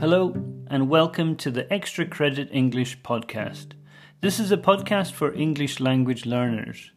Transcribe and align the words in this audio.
Hello, 0.00 0.32
and 0.68 0.88
welcome 0.88 1.34
to 1.34 1.50
the 1.50 1.70
Extra 1.72 2.06
Credit 2.06 2.48
English 2.52 3.00
podcast. 3.00 3.72
This 4.20 4.38
is 4.38 4.52
a 4.52 4.56
podcast 4.56 5.10
for 5.10 5.34
English 5.34 5.80
language 5.80 6.24
learners. 6.24 6.92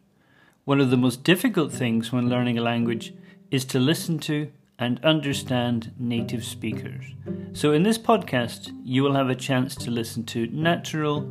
One 0.66 0.80
of 0.80 0.90
the 0.90 0.96
most 0.96 1.24
difficult 1.24 1.72
things 1.72 2.12
when 2.12 2.28
learning 2.28 2.58
a 2.58 2.62
language 2.62 3.12
is 3.50 3.64
to 3.64 3.80
listen 3.80 4.20
to 4.20 4.52
and 4.78 5.04
understand 5.04 5.92
native 5.98 6.44
speakers. 6.44 7.04
So, 7.52 7.72
in 7.72 7.82
this 7.82 7.98
podcast, 7.98 8.70
you 8.84 9.02
will 9.02 9.14
have 9.14 9.30
a 9.30 9.34
chance 9.34 9.74
to 9.74 9.90
listen 9.90 10.24
to 10.26 10.46
natural 10.46 11.28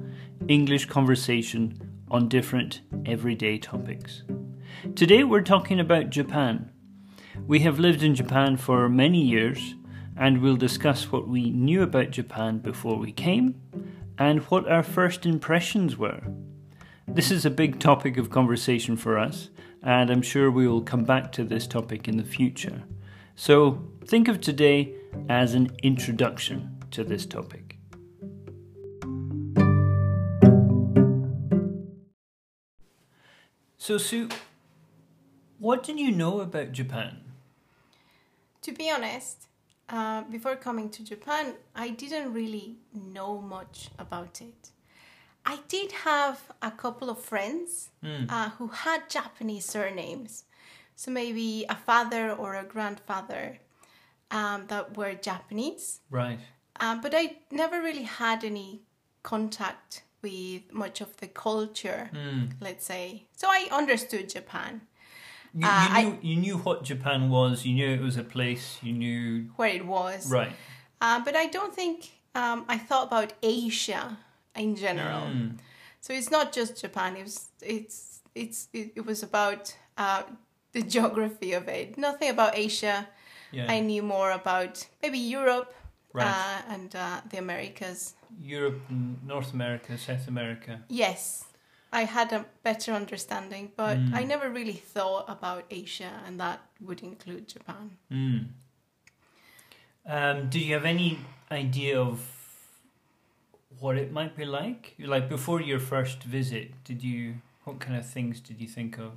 English 0.49 0.87
conversation 0.87 1.79
on 2.11 2.27
different 2.27 2.81
everyday 3.05 3.57
topics. 3.57 4.23
Today, 4.93 5.23
we're 5.23 5.39
talking 5.39 5.79
about 5.79 6.09
Japan. 6.09 6.69
We 7.47 7.59
have 7.59 7.79
lived 7.79 8.03
in 8.03 8.13
Japan 8.13 8.57
for 8.57 8.89
many 8.89 9.21
years 9.21 9.75
and 10.21 10.39
we'll 10.39 10.55
discuss 10.55 11.11
what 11.11 11.27
we 11.27 11.49
knew 11.49 11.81
about 11.81 12.11
Japan 12.11 12.59
before 12.59 12.95
we 12.95 13.11
came 13.11 13.59
and 14.19 14.39
what 14.41 14.69
our 14.69 14.83
first 14.83 15.25
impressions 15.25 15.97
were. 15.97 16.21
This 17.07 17.31
is 17.31 17.43
a 17.43 17.49
big 17.49 17.79
topic 17.79 18.17
of 18.17 18.29
conversation 18.29 18.95
for 18.95 19.17
us, 19.17 19.49
and 19.81 20.11
I'm 20.11 20.21
sure 20.21 20.51
we 20.51 20.67
will 20.67 20.83
come 20.83 21.05
back 21.05 21.31
to 21.31 21.43
this 21.43 21.65
topic 21.65 22.07
in 22.07 22.17
the 22.17 22.23
future. 22.23 22.83
So 23.35 23.83
think 24.05 24.27
of 24.27 24.39
today 24.39 24.93
as 25.27 25.55
an 25.55 25.75
introduction 25.81 26.77
to 26.91 27.03
this 27.03 27.25
topic. 27.25 27.77
So, 33.79 33.97
Sue, 33.97 34.29
what 35.57 35.81
did 35.81 35.99
you 35.99 36.11
know 36.11 36.41
about 36.41 36.73
Japan? 36.73 37.21
To 38.61 38.71
be 38.71 38.91
honest, 38.91 39.47
uh, 39.91 40.21
before 40.29 40.55
coming 40.55 40.89
to 40.89 41.03
Japan, 41.03 41.53
I 41.75 41.89
didn't 41.89 42.33
really 42.33 42.77
know 42.93 43.41
much 43.41 43.89
about 43.99 44.41
it. 44.41 44.69
I 45.45 45.59
did 45.67 45.91
have 45.91 46.39
a 46.61 46.71
couple 46.71 47.09
of 47.09 47.19
friends 47.19 47.89
mm. 48.03 48.31
uh, 48.31 48.49
who 48.51 48.67
had 48.67 49.09
Japanese 49.09 49.65
surnames. 49.65 50.45
So 50.95 51.11
maybe 51.11 51.65
a 51.67 51.75
father 51.75 52.31
or 52.31 52.55
a 52.55 52.63
grandfather 52.63 53.59
um, 54.29 54.65
that 54.67 54.95
were 54.95 55.13
Japanese. 55.15 55.99
Right. 56.09 56.39
Um, 56.79 57.01
but 57.01 57.13
I 57.15 57.37
never 57.51 57.81
really 57.81 58.03
had 58.03 58.43
any 58.43 58.81
contact 59.23 60.03
with 60.21 60.71
much 60.71 61.01
of 61.01 61.17
the 61.17 61.27
culture, 61.27 62.09
mm. 62.13 62.51
let's 62.61 62.85
say. 62.85 63.27
So 63.35 63.47
I 63.47 63.67
understood 63.71 64.29
Japan. 64.29 64.81
You, 65.53 65.67
uh, 65.67 66.01
knew, 66.01 66.09
I, 66.09 66.17
you 66.21 66.35
knew 66.37 66.57
what 66.57 66.83
Japan 66.83 67.29
was. 67.29 67.65
You 67.65 67.73
knew 67.73 67.89
it 67.89 68.01
was 68.01 68.17
a 68.17 68.23
place. 68.23 68.79
You 68.81 68.93
knew 68.93 69.49
where 69.55 69.69
it 69.69 69.85
was. 69.85 70.31
Right. 70.31 70.51
Uh, 71.01 71.19
but 71.23 71.35
I 71.35 71.47
don't 71.47 71.73
think 71.73 72.11
um, 72.35 72.65
I 72.67 72.77
thought 72.77 73.07
about 73.07 73.33
Asia 73.43 74.17
in 74.55 74.75
general. 74.75 75.27
Mm. 75.27 75.57
So 75.99 76.13
it's 76.13 76.31
not 76.31 76.51
just 76.53 76.79
Japan. 76.79 77.15
It 77.17 77.23
was 77.23 77.49
it's 77.61 78.21
it's 78.33 78.69
it, 78.73 78.93
it 78.95 79.05
was 79.05 79.23
about 79.23 79.75
uh, 79.97 80.23
the 80.71 80.81
geography 80.95 81.53
of 81.53 81.67
it. 81.67 81.97
Nothing 81.97 82.29
about 82.29 82.57
Asia. 82.57 83.07
Yeah. 83.51 83.65
I 83.69 83.81
knew 83.81 84.01
more 84.01 84.31
about 84.31 84.87
maybe 85.01 85.19
Europe 85.19 85.73
right. 86.13 86.27
Uh, 86.27 86.73
and 86.73 86.95
uh, 86.95 87.21
the 87.29 87.37
Americas. 87.37 88.13
Europe, 88.41 88.79
North 89.25 89.53
America, 89.53 89.97
South 89.97 90.27
America. 90.27 90.81
Yes. 90.87 91.45
I 91.93 92.05
had 92.05 92.31
a 92.31 92.45
better 92.63 92.93
understanding, 92.93 93.71
but 93.75 93.97
mm. 93.97 94.13
I 94.13 94.23
never 94.23 94.49
really 94.49 94.73
thought 94.73 95.25
about 95.27 95.65
Asia, 95.69 96.11
and 96.25 96.39
that 96.39 96.61
would 96.79 97.03
include 97.03 97.49
Japan. 97.49 97.97
Mm. 98.11 98.47
Um, 100.05 100.49
do 100.49 100.59
you 100.59 100.73
have 100.73 100.85
any 100.85 101.19
idea 101.51 101.99
of 101.99 102.25
what 103.79 103.97
it 103.97 104.11
might 104.11 104.35
be 104.37 104.45
like? 104.45 104.95
Like 104.99 105.27
before 105.27 105.61
your 105.61 105.79
first 105.79 106.23
visit, 106.23 106.83
did 106.83 107.03
you? 107.03 107.35
What 107.65 107.79
kind 107.79 107.97
of 107.97 108.07
things 108.07 108.39
did 108.39 108.59
you 108.59 108.67
think 108.67 108.97
of? 108.97 109.11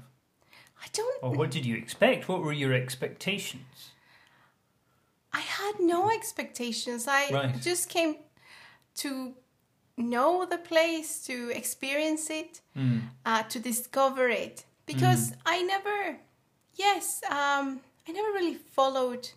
I 0.82 0.86
don't. 0.92 1.22
Or 1.22 1.30
what 1.30 1.50
did 1.50 1.64
you 1.64 1.76
expect? 1.76 2.28
What 2.28 2.42
were 2.42 2.52
your 2.52 2.74
expectations? 2.74 3.90
I 5.32 5.40
had 5.40 5.74
no 5.80 6.10
expectations. 6.10 7.06
I 7.08 7.30
right. 7.30 7.60
just 7.60 7.88
came 7.88 8.16
to 8.96 9.34
know 9.96 10.44
the 10.44 10.58
place, 10.58 11.24
to 11.26 11.50
experience 11.50 12.30
it, 12.30 12.60
mm. 12.76 13.00
uh, 13.24 13.42
to 13.44 13.58
discover 13.58 14.28
it. 14.28 14.64
Because 14.86 15.30
mm. 15.30 15.36
I 15.46 15.62
never, 15.62 16.18
yes, 16.74 17.22
um, 17.30 17.80
I 18.06 18.12
never 18.12 18.32
really 18.32 18.54
followed 18.54 19.28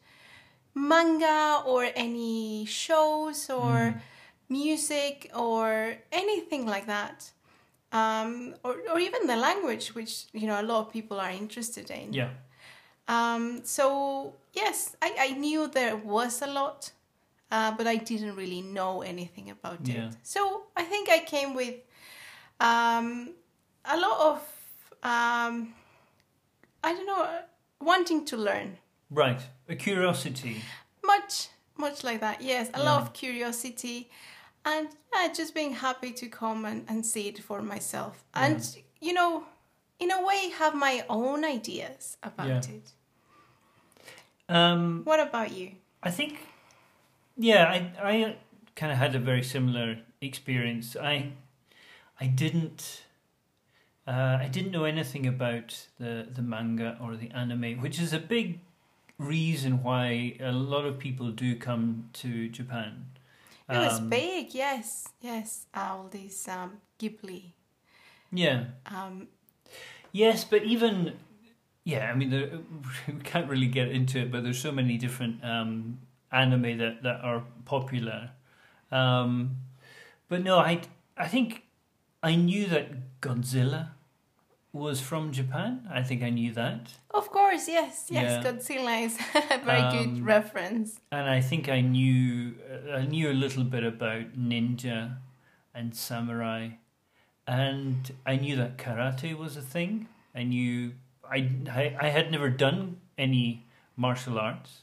manga 0.74 1.64
or 1.66 1.88
any 1.96 2.66
shows 2.66 3.50
or 3.50 3.94
mm. 3.94 4.02
music 4.50 5.32
or 5.36 5.96
anything 6.12 6.66
like 6.66 6.88
that. 6.88 7.32
Um, 7.92 8.56
or, 8.64 8.76
or 8.92 9.00
even 9.00 9.28
the 9.28 9.38
language, 9.38 9.96
which 9.96 10.26
you 10.34 10.46
know 10.46 10.60
a 10.60 10.64
lot 10.64 10.88
of 10.88 10.92
people 10.92 11.22
are 11.22 11.32
interested 11.32 11.90
in. 11.90 12.12
Yeah. 12.12 12.30
Um, 13.08 13.62
so 13.64 14.34
yes, 14.54 14.98
I, 15.02 15.16
I 15.20 15.32
knew 15.38 15.70
there 15.70 15.96
was 15.96 16.42
a 16.42 16.48
lot 16.48 16.92
uh, 17.52 17.72
but 17.78 17.88
I 17.88 17.96
didn't 17.96 18.36
really 18.36 18.62
know 18.62 19.02
anything 19.02 19.50
about 19.50 19.80
yeah. 19.88 20.08
it. 20.08 20.18
So 20.24 20.64
I 20.76 20.84
think 20.84 21.10
I 21.10 21.20
came 21.20 21.54
with 21.56 21.76
um, 22.60 23.34
a 23.86 23.98
lot 23.98 24.20
of, 24.20 24.38
um, 25.04 25.74
I 26.84 26.94
don't 26.94 27.06
know, 27.06 27.28
wanting 27.82 28.26
to 28.26 28.38
learn. 28.38 28.78
Right, 29.10 29.42
a 29.70 29.76
curiosity. 29.76 30.62
Much, 31.06 31.48
much 31.78 32.04
like 32.04 32.20
that, 32.20 32.42
yes. 32.42 32.70
A 32.74 32.80
yeah. 32.80 32.84
lot 32.84 33.02
of 33.02 33.14
curiosity 33.14 34.10
and 34.66 34.90
yeah, 35.14 35.32
just 35.34 35.56
being 35.56 35.74
happy 35.74 36.12
to 36.12 36.28
come 36.28 36.66
and, 36.66 36.84
and 36.90 37.06
see 37.06 37.28
it 37.30 37.40
for 37.40 37.62
myself. 37.62 38.24
And, 38.34 38.60
yeah. 38.60 38.82
you 39.00 39.14
know, 39.14 39.44
in 40.00 40.12
a 40.12 40.26
way, 40.26 40.50
have 40.58 40.76
my 40.76 41.06
own 41.10 41.46
ideas 41.46 42.18
about 42.22 42.70
it. 42.70 42.92
Um, 44.50 45.02
what 45.06 45.20
about 45.20 45.52
you? 45.52 45.72
I 46.04 46.12
think 46.12 46.40
yeah, 47.38 47.66
I 47.66 47.92
I 48.02 48.36
kind 48.76 48.92
of 48.92 48.98
had 48.98 49.16
a 49.16 49.20
very 49.20 49.44
similar 49.44 50.00
experience. 50.22 50.96
I 50.96 51.34
I 52.20 52.28
didn't 52.28 53.04
uh, 54.08 54.38
I 54.42 54.48
didn't 54.52 54.72
know 54.72 54.86
anything 54.86 55.28
about 55.28 55.88
the 56.00 56.28
the 56.34 56.42
manga 56.42 56.98
or 57.02 57.16
the 57.16 57.30
anime, 57.32 57.82
which 57.82 58.00
is 58.00 58.14
a 58.14 58.20
big 58.20 58.60
reason 59.18 59.84
why 59.84 60.36
a 60.40 60.52
lot 60.52 60.86
of 60.86 61.00
people 61.00 61.32
do 61.32 61.56
come 61.56 62.10
to 62.14 62.50
Japan. 62.50 63.06
It 63.70 63.78
was 63.78 64.00
um, 64.00 64.10
big, 64.10 64.54
yes, 64.54 65.10
yes. 65.20 65.66
All 65.76 66.08
these 66.10 66.48
um, 66.48 66.78
Ghibli. 67.00 67.52
Yeah. 68.32 68.66
Um, 68.86 69.28
yes, 70.14 70.46
but 70.46 70.64
even 70.64 71.14
yeah, 71.84 72.12
I 72.12 72.16
mean, 72.16 72.30
there, 72.30 72.50
we 73.08 73.22
can't 73.24 73.50
really 73.50 73.68
get 73.68 73.90
into 73.90 74.20
it, 74.20 74.32
but 74.32 74.44
there's 74.44 74.60
so 74.60 74.72
many 74.72 74.98
different 74.98 75.44
um, 75.44 76.00
anime 76.32 76.78
that, 76.78 77.04
that 77.04 77.22
are 77.22 77.44
popular. 77.66 78.32
Um, 78.92 79.58
but 80.30 80.44
no, 80.44 80.60
I 80.60 80.82
I 81.18 81.28
think 81.28 81.64
I 82.22 82.36
knew 82.36 82.66
that 82.68 83.22
Godzilla 83.22 83.90
was 84.74 85.02
from 85.02 85.32
Japan. 85.32 85.88
I 85.92 86.04
think 86.04 86.24
I 86.24 86.30
knew 86.30 86.54
that. 86.54 86.94
Of 87.12 87.30
course, 87.32 87.68
yes, 87.68 88.08
yes. 88.10 88.44
Yeah. 88.44 88.52
Godzilla 88.52 89.06
is 89.06 89.18
a 89.52 89.58
very 89.60 89.82
um, 89.82 89.98
good 89.98 90.26
reference. 90.26 91.00
And 91.12 91.30
I 91.30 91.42
think 91.42 91.70
I 91.70 91.82
knew 91.82 92.56
I 92.94 93.04
knew 93.06 93.32
a 93.32 93.34
little 93.34 93.64
bit 93.64 93.84
about 93.84 94.38
ninja 94.38 95.18
and 95.74 95.96
samurai, 95.96 96.70
and 97.48 98.12
I 98.26 98.36
knew 98.36 98.56
that 98.58 98.78
karate 98.78 99.36
was 99.36 99.58
a 99.58 99.62
thing. 99.62 100.08
I 100.36 100.44
knew 100.44 100.94
I 101.30 101.50
I, 101.70 101.96
I 102.00 102.08
had 102.10 102.32
never 102.32 102.50
done 102.50 102.98
any 103.18 103.66
martial 103.96 104.38
arts, 104.40 104.82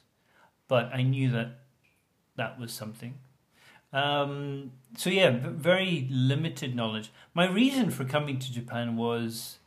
but 0.75 0.91
I 0.93 1.03
knew 1.03 1.31
that 1.31 1.51
that 2.35 2.59
was 2.59 2.73
something. 2.73 3.15
Um, 3.93 4.73
so 4.97 5.09
yeah, 5.09 5.31
very 5.41 6.09
limited 6.11 6.75
knowledge. 6.75 7.13
My 7.33 7.47
reason 7.47 7.91
for 7.91 8.05
coming 8.05 8.41
to 8.41 8.53
Japan 8.53 8.97
was 8.97 9.59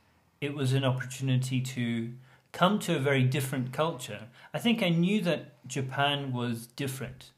it 0.42 0.54
was 0.54 0.74
an 0.74 0.84
opportunity 0.84 1.62
to 1.62 2.12
come 2.52 2.78
to 2.80 2.98
a 2.98 3.00
very 3.00 3.24
different 3.24 3.72
culture. 3.72 4.24
I 4.54 4.60
think 4.60 4.84
I 4.84 4.90
knew 4.90 5.22
that 5.22 5.66
Japan 5.66 6.34
was 6.34 6.68
different. 6.68 7.32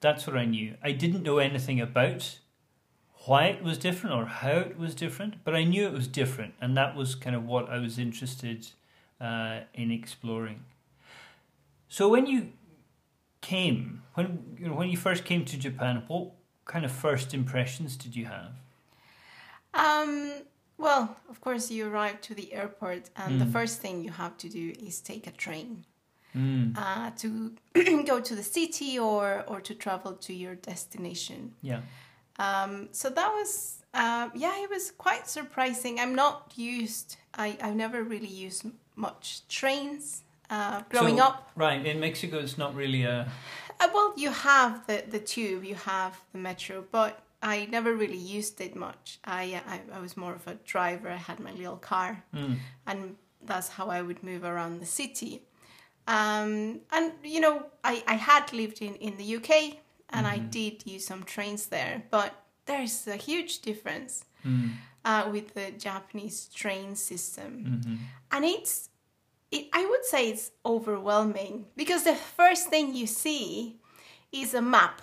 That's 0.00 0.24
what 0.24 0.36
I 0.36 0.44
knew. 0.44 0.76
I 0.84 0.92
didn't 0.92 1.24
know 1.24 1.38
anything 1.38 1.80
about 1.80 2.38
why 3.26 3.46
it 3.46 3.64
was 3.64 3.76
different 3.76 4.14
or 4.14 4.26
how 4.26 4.58
it 4.70 4.78
was 4.78 4.94
different, 4.94 5.42
but 5.42 5.56
I 5.56 5.64
knew 5.64 5.84
it 5.84 5.92
was 5.92 6.06
different, 6.06 6.54
and 6.60 6.76
that 6.76 6.94
was 6.94 7.16
kind 7.16 7.34
of 7.34 7.44
what 7.44 7.68
I 7.68 7.80
was 7.80 7.98
interested 7.98 8.68
uh, 9.20 9.62
in 9.74 9.90
exploring. 9.90 10.60
So 11.92 12.08
when 12.08 12.24
you 12.24 12.52
came, 13.42 14.02
when 14.14 14.56
you 14.58 14.68
know, 14.68 14.74
when 14.74 14.88
you 14.88 14.96
first 14.96 15.26
came 15.26 15.44
to 15.44 15.58
Japan, 15.58 16.04
what 16.08 16.30
kind 16.64 16.86
of 16.86 16.90
first 16.90 17.34
impressions 17.34 17.98
did 17.98 18.16
you 18.16 18.24
have? 18.24 18.52
Um, 19.74 20.32
well, 20.78 21.14
of 21.28 21.42
course, 21.42 21.70
you 21.70 21.86
arrive 21.86 22.22
to 22.22 22.34
the 22.34 22.50
airport, 22.54 23.10
and 23.14 23.34
mm. 23.34 23.38
the 23.40 23.50
first 23.58 23.82
thing 23.82 24.02
you 24.02 24.10
have 24.10 24.38
to 24.38 24.48
do 24.48 24.72
is 24.80 25.02
take 25.02 25.26
a 25.26 25.32
train. 25.32 25.84
mm. 26.34 26.74
uh, 26.78 27.10
to 27.22 27.52
go 28.12 28.20
to 28.20 28.34
the 28.40 28.46
city 28.58 28.98
or 28.98 29.44
or 29.46 29.60
to 29.60 29.74
travel 29.74 30.12
to 30.26 30.32
your 30.32 30.54
destination. 30.54 31.40
Yeah. 31.60 31.82
Um, 32.38 32.88
so 32.92 33.10
that 33.10 33.30
was 33.38 33.84
uh, 33.92 34.30
yeah, 34.34 34.64
it 34.64 34.70
was 34.70 34.92
quite 34.92 35.28
surprising. 35.28 36.00
I'm 36.00 36.14
not 36.14 36.52
used. 36.56 37.08
I 37.34 37.46
I've 37.64 37.76
never 37.76 38.02
really 38.02 38.34
used 38.46 38.64
much 38.96 39.46
trains 39.48 40.22
uh, 40.52 40.82
growing 40.90 41.16
so, 41.16 41.24
up. 41.24 41.50
Right 41.56 41.84
in 41.84 41.98
Mexico, 41.98 42.38
it's 42.38 42.58
not 42.58 42.74
really 42.74 43.04
a. 43.04 43.26
Uh, 43.80 43.88
well, 43.94 44.12
you 44.16 44.30
have 44.30 44.86
the 44.86 45.02
the 45.08 45.18
tube, 45.18 45.64
you 45.64 45.74
have 45.74 46.20
the 46.32 46.38
metro, 46.38 46.84
but 46.92 47.22
I 47.42 47.66
never 47.70 47.94
really 47.94 48.22
used 48.36 48.60
it 48.60 48.76
much. 48.76 49.18
I, 49.24 49.60
I, 49.66 49.80
I 49.96 49.98
was 50.00 50.16
more 50.16 50.34
of 50.34 50.46
a 50.46 50.54
driver. 50.64 51.08
I 51.08 51.16
had 51.16 51.40
my 51.40 51.52
little 51.52 51.78
car, 51.78 52.22
mm. 52.34 52.56
and 52.86 53.16
that's 53.44 53.68
how 53.68 53.88
I 53.88 54.02
would 54.02 54.22
move 54.22 54.44
around 54.44 54.80
the 54.80 54.86
city. 54.86 55.42
Um, 56.06 56.80
and 56.92 57.12
you 57.24 57.40
know, 57.40 57.66
I, 57.82 58.04
I 58.06 58.14
had 58.14 58.52
lived 58.52 58.82
in, 58.82 58.94
in 58.96 59.16
the 59.16 59.36
UK, 59.36 59.50
and 60.10 60.26
mm-hmm. 60.26 60.34
I 60.34 60.38
did 60.38 60.86
use 60.86 61.06
some 61.06 61.22
trains 61.24 61.66
there, 61.66 62.02
but 62.10 62.34
there's 62.66 63.08
a 63.08 63.16
huge 63.16 63.62
difference 63.62 64.24
mm. 64.46 64.70
uh, 65.04 65.28
with 65.32 65.54
the 65.54 65.70
Japanese 65.78 66.46
train 66.54 66.94
system, 66.94 67.80
mm-hmm. 67.80 67.94
and 68.30 68.44
it's 68.44 68.90
it, 69.52 69.68
I 69.72 69.84
would 69.84 70.04
say 70.04 70.30
it's 70.30 70.50
overwhelming 70.64 71.66
because 71.76 72.04
the 72.04 72.14
first 72.14 72.68
thing 72.68 72.94
you 72.94 73.06
see 73.06 73.76
is 74.32 74.54
a 74.54 74.62
map 74.62 75.02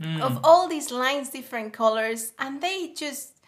mm. 0.00 0.20
of 0.20 0.40
all 0.42 0.66
these 0.68 0.90
lines, 0.90 1.28
different 1.28 1.72
colors, 1.72 2.32
and 2.38 2.60
they 2.60 2.92
just 2.96 3.40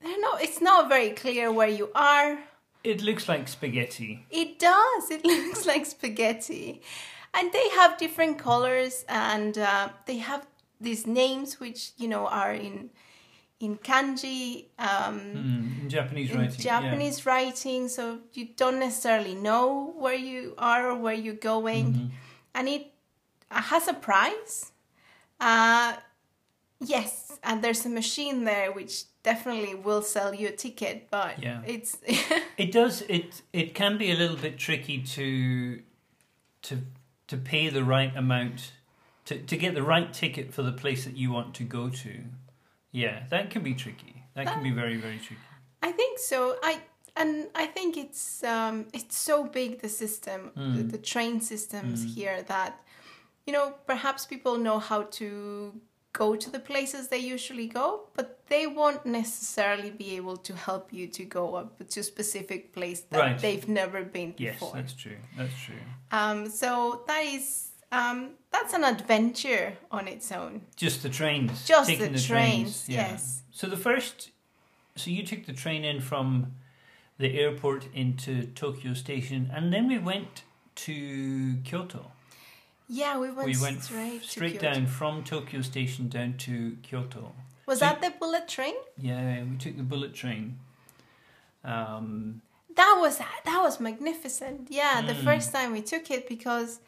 they're 0.00 0.20
not. 0.20 0.42
It's 0.42 0.60
not 0.60 0.88
very 0.88 1.10
clear 1.10 1.50
where 1.50 1.68
you 1.68 1.90
are. 1.94 2.38
It 2.84 3.00
looks 3.02 3.28
like 3.28 3.48
spaghetti. 3.48 4.26
It 4.30 4.58
does. 4.58 5.10
It 5.10 5.24
looks 5.24 5.66
like 5.66 5.86
spaghetti, 5.86 6.82
and 7.32 7.52
they 7.52 7.68
have 7.70 7.98
different 7.98 8.38
colors, 8.38 9.04
and 9.08 9.56
uh, 9.56 9.88
they 10.06 10.18
have 10.18 10.46
these 10.80 11.06
names 11.06 11.58
which 11.58 11.92
you 11.96 12.08
know 12.08 12.26
are 12.26 12.52
in 12.52 12.90
in 13.62 13.76
kanji 13.78 14.66
um, 14.76 15.20
mm, 15.20 15.82
in 15.82 15.88
Japanese 15.88 16.30
in 16.32 16.38
writing. 16.38 16.60
Japanese 16.60 17.24
yeah. 17.24 17.32
writing, 17.32 17.88
so 17.88 18.18
you 18.34 18.48
don't 18.56 18.80
necessarily 18.80 19.36
know 19.36 19.94
where 19.96 20.14
you 20.14 20.54
are 20.58 20.90
or 20.90 20.96
where 20.96 21.14
you're 21.14 21.34
going, 21.34 21.94
mm-hmm. 21.94 22.06
and 22.54 22.68
it 22.68 22.92
has 23.50 23.86
a 23.86 23.94
price. 23.94 24.72
Uh, 25.40 25.94
yes, 26.80 27.38
and 27.44 27.62
there's 27.62 27.86
a 27.86 27.88
machine 27.88 28.42
there 28.44 28.72
which 28.72 29.04
definitely 29.22 29.76
will 29.76 30.02
sell 30.02 30.34
you 30.34 30.48
a 30.48 30.52
ticket, 30.52 31.06
but 31.08 31.40
yeah. 31.40 31.62
it's 31.64 31.98
it 32.58 32.72
does 32.72 33.02
it 33.02 33.42
it 33.52 33.74
can 33.74 33.96
be 33.96 34.10
a 34.10 34.16
little 34.16 34.36
bit 34.36 34.58
tricky 34.58 35.00
to 35.02 35.80
to 36.62 36.78
to 37.28 37.36
pay 37.36 37.68
the 37.68 37.84
right 37.84 38.14
amount 38.16 38.72
to 39.26 39.38
to 39.38 39.56
get 39.56 39.76
the 39.76 39.84
right 39.84 40.12
ticket 40.12 40.52
for 40.52 40.64
the 40.64 40.72
place 40.72 41.04
that 41.04 41.16
you 41.16 41.30
want 41.30 41.54
to 41.54 41.62
go 41.62 41.88
to. 41.88 42.24
Yeah, 42.92 43.24
that 43.30 43.50
can 43.50 43.62
be 43.62 43.74
tricky. 43.74 44.22
That, 44.34 44.46
that 44.46 44.54
can 44.54 44.62
be 44.62 44.70
very 44.70 44.96
very 44.96 45.18
tricky. 45.18 45.42
I 45.82 45.92
think 45.92 46.18
so. 46.18 46.56
I 46.62 46.80
and 47.16 47.48
I 47.54 47.66
think 47.66 47.96
it's 47.96 48.42
um, 48.44 48.86
it's 48.92 49.16
so 49.16 49.44
big 49.44 49.80
the 49.80 49.88
system, 49.88 50.52
mm. 50.56 50.76
the, 50.76 50.82
the, 50.82 50.98
train 50.98 51.40
systems 51.40 52.06
mm. 52.06 52.14
here 52.14 52.42
that 52.44 52.80
you 53.46 53.52
know, 53.52 53.74
perhaps 53.86 54.26
people 54.26 54.56
know 54.56 54.78
how 54.78 55.02
to 55.02 55.80
go 56.12 56.36
to 56.36 56.50
the 56.50 56.60
places 56.60 57.08
they 57.08 57.18
usually 57.18 57.66
go, 57.66 58.08
but 58.14 58.40
they 58.48 58.66
won't 58.66 59.04
necessarily 59.06 59.90
be 59.90 60.16
able 60.16 60.36
to 60.36 60.54
help 60.54 60.92
you 60.92 61.06
to 61.06 61.24
go 61.24 61.54
up 61.54 61.88
to 61.88 62.00
a 62.00 62.02
specific 62.02 62.72
place 62.72 63.00
that 63.10 63.18
right. 63.18 63.38
they've 63.38 63.66
never 63.66 64.04
been 64.04 64.34
yes, 64.36 64.54
before. 64.54 64.72
Yes, 64.74 64.82
that's 64.82 64.94
true. 64.94 65.16
That's 65.36 65.54
true. 65.64 65.74
Um, 66.10 66.48
so 66.50 67.02
that 67.06 67.24
is 67.24 67.71
um, 67.92 68.30
that's 68.50 68.72
an 68.72 68.84
adventure 68.84 69.74
on 69.90 70.08
its 70.08 70.32
own. 70.32 70.62
Just 70.76 71.02
the 71.02 71.08
trains. 71.08 71.66
Just 71.66 71.88
the, 71.88 71.96
the, 71.96 72.06
trains, 72.06 72.26
trains 72.26 72.88
yeah. 72.88 73.10
yes. 73.12 73.42
So 73.50 73.66
the 73.66 73.76
first, 73.76 74.30
so 74.96 75.10
you 75.10 75.24
took 75.24 75.46
the 75.46 75.52
train 75.52 75.84
in 75.84 76.00
from 76.00 76.54
the 77.18 77.38
airport 77.38 77.86
into 77.94 78.46
Tokyo 78.46 78.94
Station, 78.94 79.50
and 79.54 79.72
then 79.72 79.86
we 79.86 79.98
went 79.98 80.42
to 80.74 81.56
Kyoto. 81.64 82.10
Yeah, 82.88 83.18
we 83.18 83.30
went, 83.30 83.46
we 83.46 83.60
went 83.60 83.82
straight, 83.82 84.22
straight 84.22 84.60
down 84.60 84.86
from 84.86 85.22
Tokyo 85.22 85.60
Station 85.60 86.08
down 86.08 86.34
to 86.38 86.76
Kyoto. 86.82 87.32
Was 87.66 87.78
so 87.78 87.86
that 87.86 88.00
the 88.00 88.12
bullet 88.18 88.48
train? 88.48 88.74
Yeah, 88.98 89.44
we 89.44 89.56
took 89.56 89.76
the 89.76 89.82
bullet 89.82 90.14
train. 90.14 90.58
Um, 91.64 92.42
that 92.74 92.98
was 93.00 93.18
that 93.18 93.60
was 93.62 93.80
magnificent. 93.80 94.68
Yeah, 94.70 95.02
mm. 95.02 95.06
the 95.06 95.14
first 95.14 95.52
time 95.52 95.72
we 95.72 95.82
took 95.82 96.10
it 96.10 96.28
because 96.28 96.80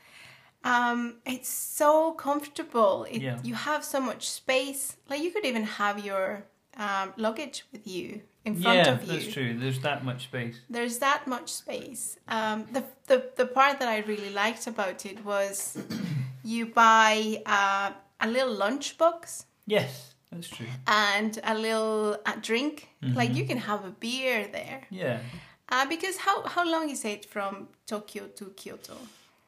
um, 0.65 1.17
it's 1.27 1.49
so 1.49 2.13
comfortable. 2.13 3.07
It, 3.11 3.21
yeah. 3.21 3.39
You 3.45 3.55
have 3.55 3.85
so 3.85 4.01
much 4.01 4.29
space. 4.29 4.97
Like 5.11 5.23
you 5.23 5.31
could 5.31 5.45
even 5.45 5.65
have 5.65 6.05
your 6.05 6.45
um, 6.79 7.13
luggage 7.17 7.65
with 7.71 7.87
you 7.87 8.23
in 8.47 8.61
front 8.61 8.79
yeah, 8.79 8.93
of 8.93 9.05
you. 9.05 9.13
that's 9.13 9.33
true. 9.33 9.59
There's 9.59 9.81
that 9.81 10.05
much 10.05 10.25
space. 10.25 10.57
There's 10.71 10.99
that 10.99 11.27
much 11.27 11.53
space. 11.53 12.17
Um, 12.29 12.67
the, 12.73 12.85
the 13.07 13.31
the 13.37 13.47
part 13.47 13.79
that 13.79 13.89
I 13.89 13.99
really 14.01 14.31
liked 14.31 14.67
about 14.67 15.05
it 15.05 15.23
was 15.25 15.79
you 16.45 16.67
buy 16.67 17.43
uh, 17.45 17.93
a 18.21 18.29
little 18.29 18.57
lunchbox. 18.57 19.45
Yes, 19.67 20.15
that's 20.33 20.49
true. 20.49 20.67
And 20.87 21.39
a 21.45 21.55
little 21.55 22.17
uh, 22.25 22.33
drink. 22.41 22.89
Mm-hmm. 23.03 23.17
Like 23.17 23.35
you 23.35 23.45
can 23.45 23.59
have 23.59 23.85
a 23.85 23.91
beer 23.91 24.49
there. 24.51 24.87
Yeah. 24.91 25.21
Uh, 25.69 25.87
because 25.87 26.17
how 26.17 26.43
how 26.47 26.65
long 26.65 26.89
is 26.89 27.05
it 27.05 27.27
from 27.27 27.69
Tokyo 27.87 28.29
to 28.29 28.47
Kyoto? 28.57 28.97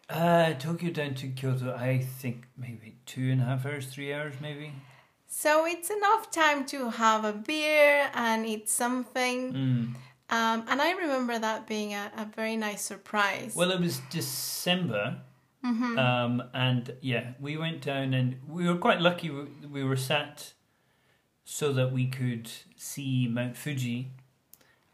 Uh, 0.09 0.55
Tokyo 0.55 0.91
down 0.91 1.15
to 1.15 1.29
Kyoto, 1.29 1.75
I 1.75 1.99
think 1.99 2.47
maybe 2.57 2.97
two 3.07 3.31
and 3.31 3.41
a 3.41 3.45
half 3.45 3.67
hours, 3.67 3.87
three 3.87 4.13
hours, 4.13 4.35
maybe. 4.41 4.73
So 5.27 5.67
it's 5.67 5.91
enough 5.91 6.31
time 6.31 6.65
to 6.67 6.91
have 6.91 7.25
a 7.25 7.33
beer 7.33 8.09
and 8.15 8.47
eat 8.47 8.69
something. 8.69 9.53
Mm. 9.53 9.95
Um, 10.29 10.65
and 10.69 10.81
I 10.81 10.93
remember 10.93 11.39
that 11.39 11.67
being 11.67 11.93
a, 11.95 12.11
a, 12.17 12.25
very 12.25 12.57
nice 12.57 12.83
surprise. 12.83 13.55
Well, 13.55 13.71
it 13.71 13.81
was 13.81 14.01
December. 14.11 15.19
Mm-hmm. 15.65 15.99
Um, 15.99 16.43
and 16.55 16.95
yeah, 17.01 17.33
we 17.41 17.57
went 17.57 17.83
down 17.83 18.15
and 18.15 18.37
we 18.49 18.69
were 18.69 18.77
quite 18.77 19.01
lucky. 19.01 19.31
We 19.31 19.85
were 19.85 19.97
sat 19.97 20.53
so 21.45 21.73
that 21.73 21.93
we 21.93 22.07
could 22.07 22.51
see 22.77 23.29
Mount 23.29 23.57
Fuji 23.57 24.13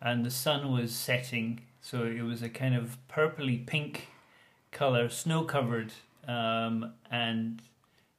and 0.00 0.24
the 0.24 0.30
sun 0.30 0.70
was 0.70 0.94
setting. 0.94 1.60
So 1.80 2.04
it 2.04 2.22
was 2.22 2.42
a 2.42 2.48
kind 2.48 2.74
of 2.74 2.98
purpley 3.08 3.66
pink 3.66 4.08
color, 4.72 5.08
snow 5.08 5.44
covered. 5.44 5.92
Um, 6.26 6.92
and 7.10 7.62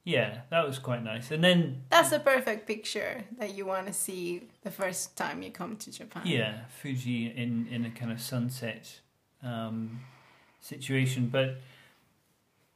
yeah, 0.05 0.41
that 0.49 0.65
was 0.65 0.79
quite 0.79 1.03
nice. 1.03 1.31
And 1.31 1.43
then 1.43 1.83
that's 1.89 2.11
a 2.11 2.19
perfect 2.19 2.67
picture 2.67 3.23
that 3.37 3.55
you 3.55 3.65
want 3.65 3.87
to 3.87 3.93
see 3.93 4.43
the 4.61 4.71
first 4.71 5.15
time 5.15 5.41
you 5.41 5.51
come 5.51 5.75
to 5.77 5.91
Japan. 5.91 6.23
Yeah, 6.25 6.65
Fuji 6.81 7.27
in 7.27 7.67
in 7.69 7.85
a 7.85 7.89
kind 7.89 8.11
of 8.11 8.21
sunset 8.21 8.99
um, 9.41 10.01
situation, 10.59 11.27
but 11.27 11.57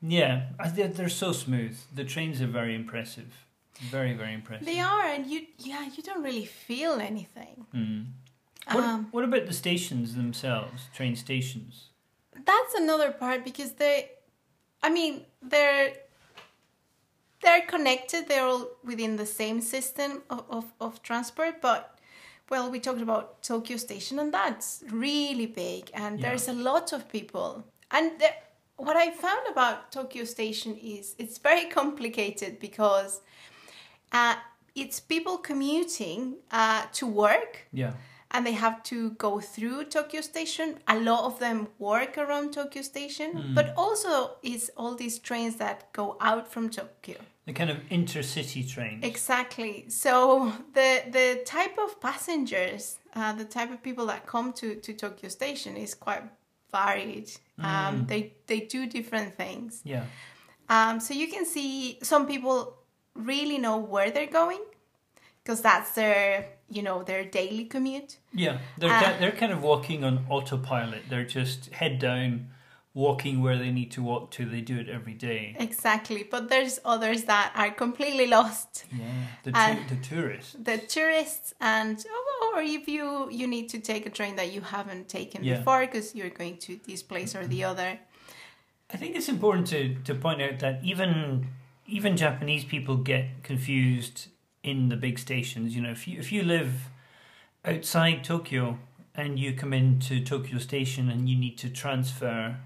yeah, 0.01 0.48
they're, 0.74 0.88
they're 0.88 1.10
so 1.10 1.31
smooth. 1.31 1.77
The 1.93 2.03
trains 2.03 2.41
are 2.41 2.48
very 2.48 2.75
impressive, 2.75 3.46
very 3.91 4.13
very 4.13 4.34
impressive. 4.34 4.65
They 4.65 4.79
are, 4.79 5.07
and 5.07 5.27
you 5.27 5.48
yeah 5.57 5.89
you 5.96 6.03
don't 6.03 6.24
really 6.24 6.46
feel 6.46 6.93
anything. 6.93 7.65
Mm. 7.75 8.05
What, 8.72 8.84
um, 8.84 9.07
what 9.12 9.24
about 9.24 9.46
the 9.46 9.53
stations 9.53 10.15
themselves, 10.15 10.89
train 10.93 11.15
stations? 11.15 11.87
That's 12.48 12.74
another 12.75 13.12
part 13.12 13.44
because 13.44 13.74
they, 13.74 14.12
I 14.82 14.89
mean, 14.89 15.25
they're 15.42 15.94
they're 17.44 17.66
connected. 17.68 18.27
They're 18.27 18.46
all 18.46 18.68
within 18.84 19.18
the 19.18 19.25
same 19.25 19.62
system 19.62 20.24
of, 20.30 20.44
of, 20.50 20.66
of 20.82 21.04
transport, 21.04 21.62
but 21.62 22.00
well, 22.50 22.72
we 22.72 22.80
talked 22.80 23.01
about 23.01 23.44
Tokyo 23.44 23.77
Station, 23.77 24.18
and 24.20 24.34
that's 24.34 24.84
really 24.89 25.46
big, 25.46 25.92
and 25.94 26.20
yeah. 26.20 26.30
there's 26.30 26.48
a 26.48 26.54
lot 26.54 26.94
of 26.94 27.10
people. 27.10 27.66
And 27.92 28.12
the, 28.20 28.30
what 28.77 28.96
I 28.96 29.12
found 29.12 29.42
about 29.51 29.92
Tokyo 29.92 30.24
Station 30.24 30.77
is 30.82 31.16
it's 31.20 31.38
very 31.38 31.66
complicated 31.80 32.60
because 32.60 33.22
uh, 34.13 34.36
it's 34.74 35.00
people 35.00 35.38
commuting 35.38 36.36
uh, 36.51 36.86
to 36.94 37.06
work. 37.06 37.68
Yeah 37.74 37.94
and 38.31 38.46
they 38.46 38.51
have 38.53 38.84
to 38.84 39.12
go 39.12 39.39
through 39.39 39.86
Tokyo 39.86 40.22
Station. 40.22 40.79
A 40.88 41.00
lot 41.00 41.25
of 41.25 41.39
them 41.39 41.67
work 41.79 42.17
around 42.17 42.53
Tokyo 42.53 42.81
Station, 42.81 43.34
mm. 43.34 43.55
but 43.55 43.74
also 43.77 44.31
is 44.43 44.72
all 44.75 44.96
these 44.96 45.19
trains 45.19 45.55
that 45.57 45.91
go 45.93 46.17
out 46.19 46.48
from 46.51 46.69
Tokyo. 46.69 47.17
The 47.46 47.53
kind 47.53 47.69
of 47.69 47.77
intercity 47.89 48.69
trains. 48.69 49.05
Exactly. 49.05 49.86
So 49.88 50.51
the 50.74 51.03
the 51.10 51.41
type 51.46 51.77
of 51.77 52.01
passengers, 52.01 52.98
uh, 53.15 53.34
the 53.34 53.46
type 53.46 53.72
of 53.72 53.81
people 53.81 54.05
that 54.07 54.25
come 54.25 54.51
to, 54.53 54.75
to 54.75 54.93
Tokyo 54.93 55.29
Station 55.29 55.77
is 55.77 55.93
quite 55.93 56.24
varied. 56.72 57.31
Mm. 57.60 57.63
Um, 57.63 58.05
they 58.07 58.34
they 58.48 58.62
do 58.62 58.86
different 58.88 59.38
things. 59.38 59.81
Yeah. 59.86 60.03
Um, 60.69 61.00
so 61.00 61.13
you 61.13 61.27
can 61.29 61.46
see 61.46 62.00
some 62.03 62.27
people 62.27 62.77
really 63.15 63.57
know 63.57 63.77
where 63.77 64.12
they're 64.12 64.27
going 64.27 64.62
because 65.48 65.62
that's 65.62 65.92
their 65.92 66.46
you 66.70 66.82
know 66.82 67.04
their 67.04 67.24
daily 67.24 67.63
commute. 67.63 68.18
Yeah, 68.34 68.60
they're 68.77 68.92
uh, 68.92 69.18
they're 69.20 69.32
kind 69.32 69.54
of 69.54 69.63
walking 69.63 70.04
on 70.04 70.25
autopilot. 70.30 71.04
They're 71.10 71.25
just 71.25 71.72
head 71.72 72.00
down, 72.00 72.50
walking 72.94 73.42
where 73.42 73.58
they 73.58 73.72
need 73.72 73.89
to 73.92 74.04
walk 74.04 74.32
to. 74.32 74.46
They 74.46 74.60
do 74.60 74.77
it 74.77 74.89
every 74.89 75.13
day. 75.13 75.56
Exactly, 75.58 76.27
but 76.30 76.50
there's 76.50 76.80
others 76.84 77.24
that 77.24 77.54
are 77.56 77.72
completely 77.72 78.27
lost. 78.27 78.84
Yeah, 78.92 79.06
the, 79.44 79.51
tu- 79.54 79.96
the 79.96 80.01
tourists. 80.01 80.56
The 80.62 80.77
tourists, 80.80 81.54
and 81.62 82.06
or 82.54 82.62
if 82.62 82.89
you 82.89 83.30
you 83.32 83.48
need 83.48 83.70
to 83.70 83.80
take 83.80 84.06
a 84.06 84.10
train 84.10 84.36
that 84.36 84.51
you 84.51 84.60
haven't 84.60 85.08
taken 85.08 85.46
yeah. 85.46 85.60
before 85.60 85.86
because 85.86 86.13
you're 86.13 86.30
going 86.42 86.58
to 86.58 86.77
this 86.86 87.01
place 87.01 87.36
or 87.36 87.48
the 87.48 87.63
other. 87.63 88.00
I 88.94 88.98
think 88.98 89.16
it's 89.16 89.30
important 89.30 89.68
to 89.68 89.96
to 90.04 90.13
point 90.13 90.42
out 90.42 90.60
that 90.60 90.84
even 90.84 91.48
even 91.86 92.18
Japanese 92.18 92.66
people 92.66 92.98
get 92.98 93.44
confused 93.44 94.27
in 94.67 94.89
the 94.89 94.97
big 94.97 95.17
stations. 95.17 95.75
You 95.75 95.81
know, 95.81 95.91
if 95.91 96.07
you 96.07 96.19
if 96.19 96.31
you 96.31 96.43
live 96.43 96.89
outside 97.63 98.24
Tokyo 98.24 98.77
and 99.15 99.39
you 99.39 99.53
come 99.53 99.74
into 99.74 100.24
Tokyo 100.24 100.59
Station 100.59 101.09
and 101.09 101.29
you 101.29 101.38
need 101.38 101.57
to 101.59 101.69
transfer 101.69 102.57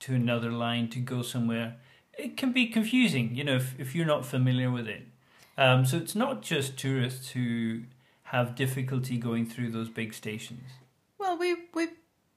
to 0.00 0.14
another 0.14 0.50
line 0.50 0.88
to 0.90 0.98
go 0.98 1.22
somewhere, 1.22 1.76
it 2.18 2.36
can 2.36 2.52
be 2.52 2.66
confusing, 2.66 3.34
you 3.34 3.44
know, 3.44 3.56
if, 3.56 3.78
if 3.78 3.94
you're 3.94 4.06
not 4.06 4.26
familiar 4.26 4.70
with 4.70 4.86
it. 4.86 5.06
Um, 5.56 5.86
so 5.86 5.96
it's 5.96 6.14
not 6.14 6.42
just 6.42 6.76
tourists 6.76 7.30
who 7.30 7.82
have 8.24 8.54
difficulty 8.54 9.16
going 9.16 9.46
through 9.46 9.70
those 9.70 9.88
big 9.88 10.12
stations. 10.12 10.68
Well, 11.18 11.38
we 11.38 11.56
we 11.74 11.88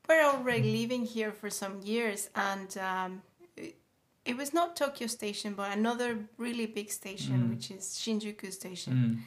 were 0.07 0.21
already 0.21 0.77
living 0.77 1.05
here 1.05 1.31
for 1.31 1.49
some 1.49 1.81
years, 1.81 2.29
and 2.35 2.77
um, 2.77 3.21
it, 4.29 4.37
was 4.37 4.53
not 4.53 4.75
Tokyo 4.75 5.07
Station, 5.07 5.53
but 5.53 5.75
another 5.77 6.17
really 6.37 6.65
big 6.65 6.91
station, 6.91 7.37
mm. 7.43 7.49
which 7.49 7.71
is 7.71 7.83
Shinjuku 8.01 8.51
Station, 8.51 8.93
mm. 8.93 9.17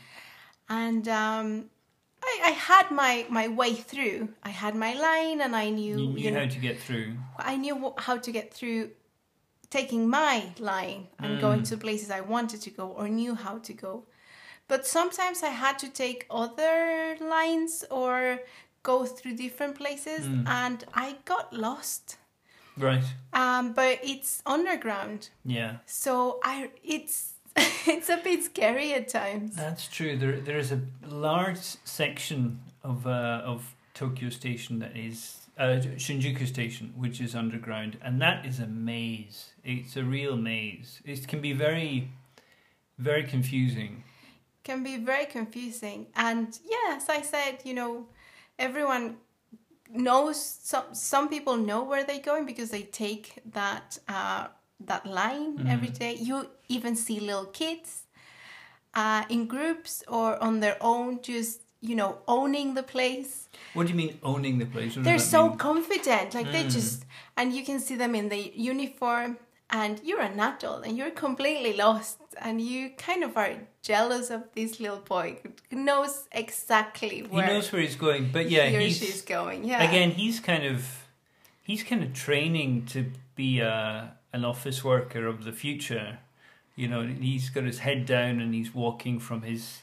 and 0.68 1.08
um, 1.08 1.70
I, 2.22 2.40
I, 2.44 2.50
had 2.50 2.90
my, 2.90 3.26
my 3.28 3.48
way 3.48 3.74
through. 3.74 4.28
I 4.42 4.50
had 4.50 4.74
my 4.74 4.94
line, 4.94 5.40
and 5.40 5.54
I 5.56 5.70
knew 5.70 5.98
you 5.98 6.06
knew 6.08 6.18
you 6.18 6.30
know, 6.30 6.40
how 6.40 6.46
to 6.46 6.58
get 6.58 6.78
through. 6.78 7.16
I 7.38 7.56
knew 7.56 7.94
how 7.98 8.16
to 8.16 8.32
get 8.32 8.52
through, 8.54 8.90
taking 9.70 10.08
my 10.08 10.44
line 10.58 11.08
and 11.18 11.38
mm. 11.38 11.40
going 11.40 11.62
to 11.64 11.76
places 11.76 12.10
I 12.10 12.20
wanted 12.20 12.60
to 12.62 12.70
go 12.70 12.88
or 12.88 13.08
knew 13.08 13.34
how 13.34 13.58
to 13.58 13.72
go. 13.72 14.04
But 14.68 14.86
sometimes 14.86 15.42
I 15.42 15.48
had 15.48 15.78
to 15.80 15.88
take 15.88 16.26
other 16.30 17.16
lines 17.20 17.84
or 17.90 18.40
go 18.82 19.04
through 19.04 19.36
different 19.36 19.76
places, 19.76 20.26
mm. 20.26 20.46
and 20.46 20.84
I 20.94 21.16
got 21.24 21.52
lost. 21.52 22.16
Right. 22.76 23.04
Um, 23.32 23.72
but 23.72 23.98
it's 24.02 24.42
underground. 24.46 25.30
Yeah. 25.44 25.76
So 25.86 26.40
I 26.42 26.70
it's 26.82 27.34
it's 27.56 28.08
a 28.08 28.18
bit 28.18 28.44
scary 28.44 28.94
at 28.94 29.08
times. 29.08 29.56
That's 29.56 29.88
true. 29.88 30.16
There, 30.16 30.40
there 30.40 30.58
is 30.58 30.72
a 30.72 30.80
large 31.06 31.58
section 31.84 32.60
of 32.82 33.06
uh, 33.06 33.42
of 33.44 33.74
Tokyo 33.94 34.30
Station 34.30 34.78
that 34.78 34.96
is 34.96 35.46
uh, 35.58 35.80
Shinjuku 35.96 36.46
Station, 36.46 36.94
which 36.96 37.20
is 37.20 37.34
underground, 37.34 37.98
and 38.02 38.20
that 38.20 38.46
is 38.46 38.58
a 38.58 38.66
maze. 38.66 39.52
It's 39.64 39.96
a 39.96 40.04
real 40.04 40.36
maze. 40.36 41.00
It 41.04 41.28
can 41.28 41.40
be 41.40 41.52
very, 41.52 42.08
very 42.98 43.24
confusing. 43.24 44.04
Can 44.64 44.82
be 44.82 44.96
very 44.96 45.26
confusing, 45.26 46.06
and 46.16 46.58
yes, 46.64 47.08
I 47.08 47.20
said, 47.20 47.58
you 47.64 47.74
know, 47.74 48.06
everyone 48.58 49.16
knows. 49.92 50.42
Some 50.42 50.84
some 50.92 51.28
people 51.28 51.56
know 51.56 51.84
where 51.84 52.04
they're 52.04 52.20
going 52.20 52.46
because 52.46 52.70
they 52.70 52.82
take 52.82 53.40
that. 53.52 53.98
Uh, 54.08 54.48
that 54.86 55.06
line 55.06 55.58
mm. 55.58 55.72
every 55.72 55.88
day. 55.88 56.14
You 56.14 56.48
even 56.68 56.96
see 56.96 57.20
little 57.20 57.46
kids 57.46 58.02
uh, 58.94 59.24
in 59.28 59.46
groups 59.46 60.02
or 60.08 60.42
on 60.42 60.60
their 60.60 60.76
own, 60.80 61.20
just 61.22 61.60
you 61.80 61.96
know, 61.96 62.18
owning 62.28 62.74
the 62.74 62.82
place. 62.82 63.48
What 63.74 63.86
do 63.86 63.92
you 63.92 63.96
mean 63.96 64.18
owning 64.22 64.58
the 64.58 64.66
place? 64.66 64.94
They're 64.96 65.18
so 65.18 65.48
mean? 65.48 65.58
confident, 65.58 66.34
like 66.34 66.46
mm. 66.46 66.52
they 66.52 66.68
just, 66.68 67.04
and 67.36 67.52
you 67.52 67.64
can 67.64 67.80
see 67.80 67.96
them 67.96 68.14
in 68.14 68.28
the 68.28 68.52
uniform. 68.54 69.38
And 69.74 70.00
you're 70.04 70.20
an 70.20 70.38
adult 70.38 70.84
and 70.84 70.98
you're 70.98 71.10
completely 71.10 71.72
lost, 71.72 72.18
and 72.38 72.60
you 72.60 72.90
kind 72.90 73.24
of 73.24 73.36
are 73.38 73.54
jealous 73.82 74.30
of 74.30 74.42
this 74.54 74.78
little 74.78 74.98
boy 74.98 75.38
who 75.70 75.76
knows 75.76 76.28
exactly 76.30 77.22
where 77.22 77.46
he 77.46 77.52
knows 77.52 77.72
where 77.72 77.80
he's 77.80 77.96
going. 77.96 78.30
But 78.30 78.50
yeah, 78.50 78.66
he 78.66 78.84
he's 78.84 78.98
she's 78.98 79.22
going. 79.22 79.64
Yeah, 79.64 79.82
again, 79.82 80.10
he's 80.10 80.40
kind 80.40 80.64
of 80.64 81.06
he's 81.62 81.82
kind 81.82 82.02
of 82.02 82.12
training 82.12 82.84
to 82.86 83.10
be 83.34 83.60
a 83.60 84.12
an 84.32 84.44
office 84.44 84.84
worker 84.84 85.26
of 85.26 85.44
the 85.44 85.52
future. 85.52 86.18
You 86.74 86.88
know, 86.88 87.06
he's 87.06 87.50
got 87.50 87.64
his 87.64 87.80
head 87.80 88.06
down 88.06 88.40
and 88.40 88.54
he's 88.54 88.74
walking 88.74 89.20
from 89.20 89.42
his, 89.42 89.80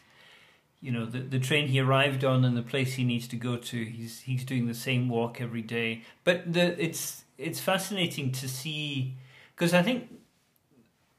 you 0.82 0.92
know, 0.92 1.06
the, 1.06 1.20
the 1.20 1.40
train 1.40 1.68
he 1.68 1.80
arrived 1.80 2.24
on 2.24 2.44
and 2.44 2.58
the 2.58 2.64
place 2.64 2.94
he 2.94 3.04
needs 3.04 3.28
to 3.28 3.36
go 3.36 3.58
to. 3.58 3.86
He's 3.86 4.22
he's 4.22 4.44
doing 4.44 4.68
the 4.68 4.74
same 4.74 5.10
walk 5.10 5.40
every 5.42 5.62
day. 5.62 6.04
But 6.24 6.54
the 6.54 6.84
it's 6.84 7.24
it's 7.38 7.60
fascinating 7.60 8.32
to 8.34 8.48
see 8.48 9.16
because 9.60 9.74
I 9.74 9.84
think 9.84 10.10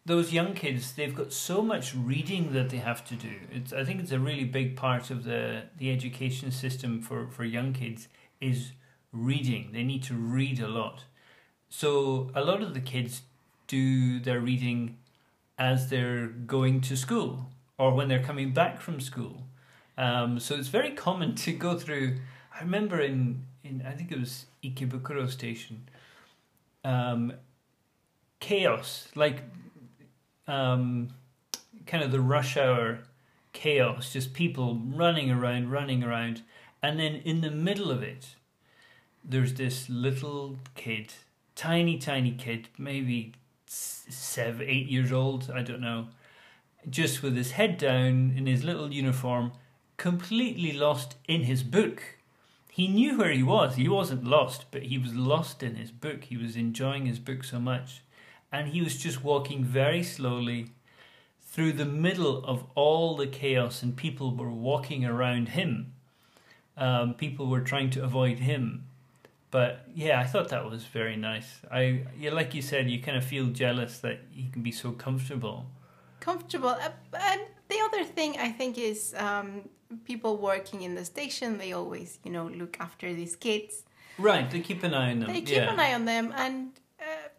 those 0.07 0.33
young 0.33 0.55
kids 0.55 0.93
they've 0.93 1.15
got 1.15 1.33
so 1.33 1.61
much 1.61 1.95
reading 1.95 2.55
that 2.55 2.71
they 2.71 2.79
have 2.79 3.05
to 3.05 3.15
do. 3.15 3.35
It's 3.53 3.73
I 3.73 3.85
think 3.85 4.01
it's 4.01 4.13
a 4.13 4.19
really 4.19 4.45
big 4.45 4.77
part 4.77 5.11
of 5.11 5.25
the 5.25 5.65
the 5.77 5.93
education 5.93 6.51
system 6.51 7.03
for 7.03 7.29
for 7.29 7.45
young 7.45 7.75
kids 7.75 8.09
is 8.41 8.73
reading. 9.13 9.71
They 9.73 9.83
need 9.83 10.03
to 10.05 10.15
read 10.15 10.59
a 10.59 10.69
lot. 10.69 11.05
So 11.69 12.31
a 12.35 12.43
lot 12.43 12.63
of 12.63 12.73
the 12.73 12.81
kids 12.81 13.23
do 13.67 14.19
their 14.19 14.41
reading 14.41 14.97
as 15.59 15.91
they're 15.91 16.27
going 16.27 16.81
to 16.81 16.97
school 16.97 17.51
or 17.79 17.95
when 17.95 18.09
they're 18.09 18.23
coming 18.23 18.53
back 18.53 18.81
from 18.81 19.01
school. 19.01 19.47
Um, 19.99 20.41
so 20.41 20.55
it's 20.55 20.69
very 20.69 20.93
common 20.93 21.35
to 21.45 21.53
go 21.53 21.79
through. 21.79 22.17
I 22.59 22.63
remember 22.63 23.01
in, 23.01 23.45
in 23.63 23.85
I 23.87 23.93
think 23.93 24.11
it 24.11 24.19
was 24.19 24.47
Ikebukuro 24.65 25.31
Station, 25.31 25.89
um, 26.85 27.35
chaos, 28.41 29.09
like 29.15 29.43
um, 30.49 31.09
kind 31.87 32.03
of 32.03 32.11
the 32.11 32.21
rush 32.21 32.57
hour 32.57 33.01
chaos, 33.53 34.13
just 34.13 34.35
people 34.35 34.81
running 34.95 35.31
around, 35.31 35.71
running 35.71 36.03
around. 36.03 36.43
And 36.83 36.99
then 36.99 37.17
in 37.17 37.41
the 37.41 37.51
middle 37.51 37.91
of 37.91 38.03
it, 38.03 38.35
there's 39.25 39.55
this 39.55 39.89
little 39.89 40.59
kid 40.75 41.13
tiny, 41.61 41.99
tiny 41.99 42.33
kid, 42.33 42.69
maybe 42.79 43.35
seven, 43.67 44.67
eight 44.67 44.89
years 44.89 45.13
old, 45.13 45.51
I 45.55 45.61
don't 45.61 45.83
know, 45.83 46.09
just 46.89 47.23
with 47.23 47.37
his 47.37 47.53
head 47.53 47.77
down 47.77 48.33
in 48.35 48.47
his 48.47 48.65
little 48.65 48.91
uniform, 48.91 49.53
completely 49.99 50.73
lost 50.73 51.17
in 51.29 51.43
his 51.43 51.63
book. 51.63 52.03
He 52.71 52.89
knew 52.89 53.19
where 53.19 53.33
he 53.33 53.43
was. 53.43 53.77
He 53.77 53.91
wasn't 53.91 54.25
lost, 54.25 54.67
but 54.71 54.85
he 54.85 54.97
was 54.97 55.15
lost 55.15 55.63
in 55.63 55.75
his 55.75 55.91
book. 55.91 56.25
He 56.25 56.39
was 56.39 56.57
enjoying 56.57 57.05
his 57.05 57.19
book 57.19 57.45
so 57.45 57.61
much. 57.61 58.01
And 58.53 58.69
he 58.69 58.83
was 58.83 58.97
just 58.97 59.23
walking 59.23 59.65
very 59.65 60.03
slowly 60.03 60.73
through 61.41 61.73
the 61.73 61.85
middle 61.85 62.45
of 62.45 62.65
all 62.75 63.17
the 63.17 63.27
chaos, 63.27 63.83
and 63.83 63.97
people 63.97 64.35
were 64.35 64.51
walking 64.51 65.05
around 65.05 65.51
him. 65.51 65.93
Um, 66.77 67.15
people 67.15 67.47
were 67.47 67.61
trying 67.61 67.91
to 67.91 68.05
avoid 68.05 68.39
him 68.39 68.85
but 69.51 69.85
yeah, 69.95 70.21
I 70.21 70.25
thought 70.25 70.49
that 70.51 70.69
was 70.71 70.85
very 70.85 71.17
nice. 71.17 71.61
I 71.71 72.05
yeah, 72.19 72.31
like 72.31 72.55
you 72.55 72.63
said, 72.63 72.89
you 72.89 73.01
kind 73.01 73.17
of 73.17 73.25
feel 73.25 73.47
jealous 73.47 73.99
that 73.99 74.21
he 74.31 74.49
can 74.49 74.63
be 74.63 74.71
so 74.71 74.93
comfortable. 74.93 75.67
Comfortable, 76.21 76.69
uh, 76.69 76.91
and 77.15 77.41
the 77.69 77.81
other 77.81 78.05
thing 78.05 78.37
I 78.39 78.51
think 78.51 78.79
is 78.79 79.15
um, 79.17 79.69
people 80.05 80.37
working 80.37 80.83
in 80.83 80.95
the 80.95 81.05
station. 81.05 81.59
They 81.59 81.73
always, 81.73 82.19
you 82.25 82.31
know, 82.31 82.47
look 82.47 82.77
after 82.79 83.13
these 83.13 83.35
kids. 83.35 83.83
Right, 84.19 84.49
they 84.51 84.61
keep 84.61 84.83
an 84.85 84.95
eye 84.95 85.11
on 85.11 85.21
them. 85.21 85.33
They 85.33 85.41
keep 85.41 85.57
yeah. 85.57 85.73
an 85.73 85.81
eye 85.81 85.95
on 85.95 86.05
them, 86.05 86.33
and 86.37 86.71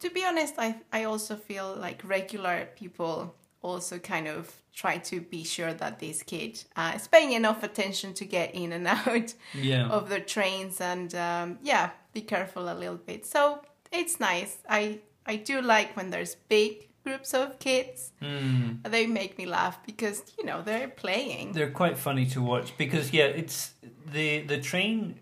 to 0.01 0.10
be 0.10 0.25
honest, 0.25 0.55
I 0.58 0.75
I 0.91 1.05
also 1.05 1.36
feel 1.36 1.75
like 1.75 2.01
regular 2.03 2.67
people 2.75 3.36
also 3.62 4.00
kind 4.00 4.27
of 4.27 4.51
try 4.74 4.98
to 4.98 5.22
be 5.22 5.43
sure 5.43 5.74
that 5.74 6.00
this 6.00 6.24
kid 6.24 6.63
uh, 6.75 6.93
is 6.96 7.08
paying 7.08 7.34
enough 7.34 7.63
attention 7.63 8.13
to 8.15 8.25
get 8.25 8.55
in 8.55 8.72
and 8.72 8.88
out 8.98 9.34
yeah. 9.53 9.88
of 9.88 10.10
the 10.10 10.20
trains 10.20 10.81
and 10.81 11.13
um, 11.15 11.60
yeah 11.62 11.91
be 12.13 12.22
careful 12.22 12.72
a 12.72 12.75
little 12.75 12.98
bit 12.98 13.25
so 13.25 13.62
it's 13.91 14.20
nice 14.20 14.58
i 14.70 15.00
i 15.25 15.36
do 15.36 15.62
like 15.62 15.96
when 15.96 16.10
there's 16.10 16.36
big 16.50 16.88
groups 17.03 17.34
of 17.34 17.58
kids 17.60 18.12
mm. 18.22 18.77
they 18.89 19.08
make 19.08 19.38
me 19.38 19.46
laugh 19.46 19.79
because 19.86 20.24
you 20.38 20.46
know 20.46 20.62
they're 20.62 20.88
playing 20.88 21.51
they're 21.51 21.72
quite 21.72 21.98
funny 21.98 22.25
to 22.25 22.41
watch 22.41 22.77
because 22.77 23.12
yeah 23.12 23.25
it's 23.25 23.74
the 24.12 24.41
the 24.41 24.60
train 24.60 25.20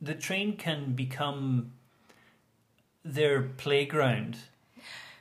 the 0.00 0.14
train 0.14 0.56
can 0.56 0.92
become 0.92 1.72
their 3.04 3.42
playground 3.42 4.36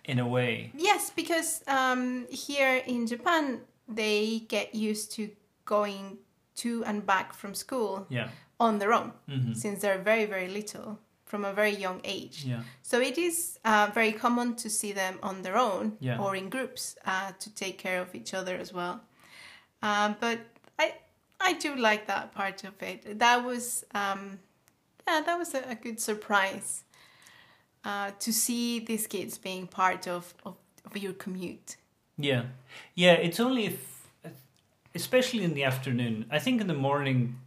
in 0.06 0.20
a 0.20 0.28
way. 0.28 0.72
Yes, 0.76 1.12
because 1.12 1.64
um, 1.68 2.28
here 2.30 2.82
in 2.88 3.08
Japan, 3.08 3.62
they 3.88 4.40
get 4.48 4.74
used 4.74 5.12
to 5.14 5.30
going 5.66 6.18
to 6.56 6.84
and 6.86 7.06
back 7.06 7.34
from 7.34 7.54
school 7.54 8.06
yeah. 8.10 8.30
on 8.60 8.80
their 8.80 8.92
own 8.92 9.14
mm-hmm. 9.30 9.54
since 9.54 9.82
they're 9.82 10.00
very, 10.00 10.26
very 10.26 10.48
little 10.48 11.00
from 11.26 11.46
a 11.46 11.54
very 11.54 11.76
young 11.76 12.02
age. 12.04 12.44
Yeah. 12.44 12.62
So 12.82 13.00
it 13.00 13.18
is 13.18 13.60
uh, 13.64 13.92
very 13.94 14.12
common 14.12 14.56
to 14.56 14.70
see 14.70 14.92
them 14.92 15.20
on 15.22 15.44
their 15.44 15.58
own 15.58 15.96
yeah. 16.00 16.20
or 16.20 16.36
in 16.36 16.50
groups 16.50 16.96
uh, 17.06 17.32
to 17.40 17.54
take 17.54 17.78
care 17.78 18.02
of 18.02 18.16
each 18.16 18.34
other 18.34 18.56
as 18.58 18.74
well. 18.74 19.02
Um, 19.84 20.16
but 20.20 20.40
I 20.78 20.96
I 21.40 21.54
do 21.54 21.76
like 21.76 22.08
that 22.08 22.34
part 22.34 22.64
of 22.64 22.82
it. 22.82 23.20
That 23.20 23.46
was 23.46 23.86
um, 23.94 24.40
yeah, 25.08 25.22
that 25.26 25.38
was 25.38 25.54
a, 25.54 25.62
a 25.70 25.76
good 25.76 26.00
surprise 26.02 26.84
uh, 27.84 28.12
to 28.20 28.34
see 28.34 28.80
these 28.80 29.08
kids 29.08 29.38
being 29.38 29.68
part 29.68 30.08
of, 30.08 30.34
of, 30.46 30.56
of 30.86 30.98
your 30.98 31.14
commute. 31.14 31.78
Yeah, 32.18 32.44
yeah. 32.96 33.14
It's 33.14 33.40
only 33.40 33.66
if, 33.66 34.08
especially 34.94 35.44
in 35.44 35.54
the 35.54 35.64
afternoon. 35.64 36.26
I 36.30 36.40
think 36.40 36.62
in 36.62 36.68
the 36.68 36.74
morning 36.74 37.40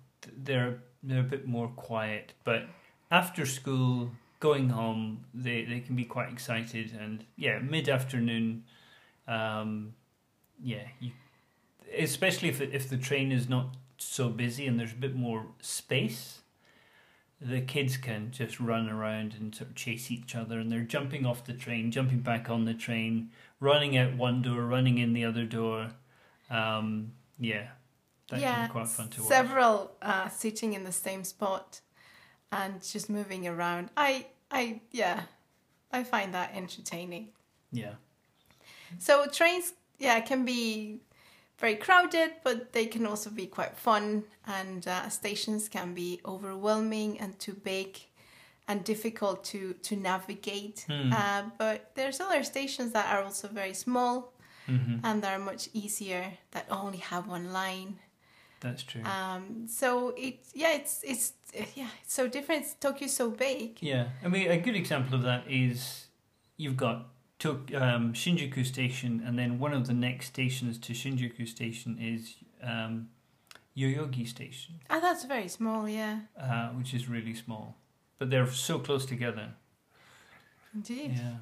they're 0.45 0.79
they're 1.03 1.21
a 1.21 1.25
bit 1.25 1.47
more 1.47 1.69
quiet, 1.69 2.33
but 2.45 2.65
after 3.11 3.45
school, 3.45 4.13
going 4.41 4.71
home, 4.71 5.25
they 5.35 5.65
they 5.65 5.81
can 5.81 5.95
be 5.95 6.05
quite 6.05 6.31
excited, 6.33 6.97
and 6.99 7.25
yeah, 7.37 7.59
mid 7.59 7.89
afternoon, 7.89 8.65
um, 9.29 9.95
yeah, 10.63 10.89
you, 11.01 11.13
especially 11.99 12.49
if 12.49 12.61
if 12.61 12.89
the 12.89 12.97
train 12.97 13.33
is 13.33 13.49
not 13.49 13.75
so 13.99 14.29
busy 14.29 14.67
and 14.67 14.79
there's 14.81 14.93
a 14.93 14.97
bit 14.97 15.15
more 15.15 15.47
space 15.61 16.42
the 17.45 17.61
kids 17.61 17.97
can 17.97 18.31
just 18.31 18.61
run 18.61 18.89
around 18.89 19.35
and 19.39 19.55
sort 19.55 19.71
of 19.71 19.75
chase 19.75 20.11
each 20.11 20.35
other 20.35 20.59
and 20.59 20.71
they're 20.71 20.81
jumping 20.81 21.27
off 21.27 21.45
the 21.45 21.53
train, 21.53 21.91
jumping 21.91 22.21
back 22.21 22.49
on 22.49 22.65
the 22.65 22.75
train, 22.75 23.31
running 23.61 23.97
out 23.97 24.17
one 24.17 24.43
door, 24.43 24.63
running 24.63 24.99
in 24.99 25.13
the 25.13 25.25
other 25.25 25.45
door. 25.45 25.91
Um, 26.51 27.13
yeah, 27.39 27.69
that 28.29 28.41
yeah, 28.41 28.55
can 28.55 28.67
be 28.67 28.73
quite 28.73 28.89
fun 28.89 29.09
to 29.09 29.21
watch. 29.21 29.29
Several 29.29 29.93
uh, 30.01 30.29
sitting 30.29 30.75
in 30.75 30.85
the 30.85 30.93
same 30.93 31.25
spot 31.25 31.81
and 32.53 32.83
just 32.83 33.11
moving 33.11 33.49
around. 33.49 33.91
I, 33.97 34.27
I, 34.51 34.81
yeah, 34.91 35.23
I 35.91 36.05
find 36.05 36.33
that 36.35 36.53
entertaining. 36.55 37.31
Yeah. 37.73 37.95
So 38.99 39.27
trains, 39.27 39.73
yeah, 39.99 40.21
can 40.21 40.45
be 40.45 41.01
very 41.59 41.77
crowded, 41.77 42.33
but 42.43 42.73
they 42.73 42.87
can 42.87 43.07
also 43.07 43.31
be 43.31 43.47
quite 43.47 43.77
fun. 43.77 44.25
And 44.47 44.87
uh, 44.87 45.09
stations 45.09 45.69
can 45.69 45.95
be 45.95 46.21
overwhelming 46.25 47.21
and 47.21 47.39
too 47.39 47.55
big 47.55 48.01
and 48.69 48.85
difficult 48.85 49.45
to 49.45 49.75
to 49.75 49.97
navigate. 49.97 50.87
Mm. 50.89 51.13
Uh, 51.13 51.43
but 51.59 51.91
there's 51.95 52.21
other 52.21 52.43
stations 52.43 52.93
that 52.93 53.13
are 53.13 53.23
also 53.23 53.49
very 53.49 53.75
small 53.75 54.33
mm-hmm. 54.69 55.05
and 55.05 55.23
that 55.23 55.33
are 55.33 55.45
much 55.45 55.69
easier 55.73 56.33
that 56.53 56.67
only 56.71 56.99
have 56.99 57.27
one 57.29 57.53
line. 57.53 57.99
That's 58.61 58.83
true. 58.83 59.03
Um, 59.03 59.67
so 59.67 60.15
it 60.17 60.39
yeah 60.55 60.73
it's 60.75 61.03
it's 61.03 61.33
yeah 61.75 61.89
it's 62.03 62.15
so 62.15 62.29
different. 62.29 62.67
Tokyo's 62.81 63.13
so 63.13 63.31
big. 63.31 63.79
Yeah, 63.81 64.09
I 64.25 64.29
mean 64.29 64.51
a 64.51 64.59
good 64.59 64.77
example 64.77 65.15
of 65.15 65.23
that 65.23 65.45
is 65.49 66.07
you've 66.57 66.77
got 66.77 67.09
took 67.43 67.75
um, 67.75 68.13
Shinjuku 68.13 68.65
Station, 68.65 69.21
and 69.27 69.37
then 69.37 69.59
one 69.59 69.73
of 69.73 69.89
the 69.89 69.93
next 69.93 70.27
stations 70.27 70.79
to 70.79 70.93
Shinjuku 70.93 71.49
Station 71.49 71.99
is 72.01 72.37
um, 72.63 73.09
Yoyogi 73.77 74.29
Station. 74.29 74.77
Ah, 74.89 75.01
that's 75.01 75.25
very 75.25 75.49
small, 75.49 75.89
yeah. 75.89 76.21
Uh, 76.41 76.69
which 76.69 76.95
is 76.95 77.09
really 77.09 77.35
small, 77.35 77.75
but 78.21 78.31
they're 78.31 78.47
so 78.47 78.79
close 78.79 79.05
together. 79.05 79.55
Indeed. 80.73 81.17
Yeah. 81.17 81.39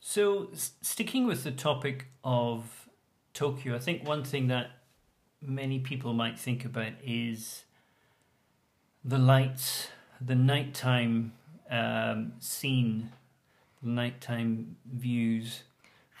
So, 0.00 0.50
sticking 0.82 1.24
with 1.28 1.44
the 1.44 1.52
topic 1.52 2.06
of 2.24 2.88
Tokyo, 3.32 3.76
I 3.76 3.78
think 3.78 4.04
one 4.04 4.24
thing 4.24 4.48
that 4.48 4.70
many 5.40 5.78
people 5.78 6.14
might 6.14 6.36
think 6.36 6.64
about 6.64 6.94
is 7.04 7.62
the 9.06 9.18
lights, 9.18 9.88
the 10.20 10.34
nighttime 10.34 11.32
um, 11.70 12.32
scene, 12.40 13.12
the 13.82 13.88
nighttime 13.88 14.76
views 14.92 15.62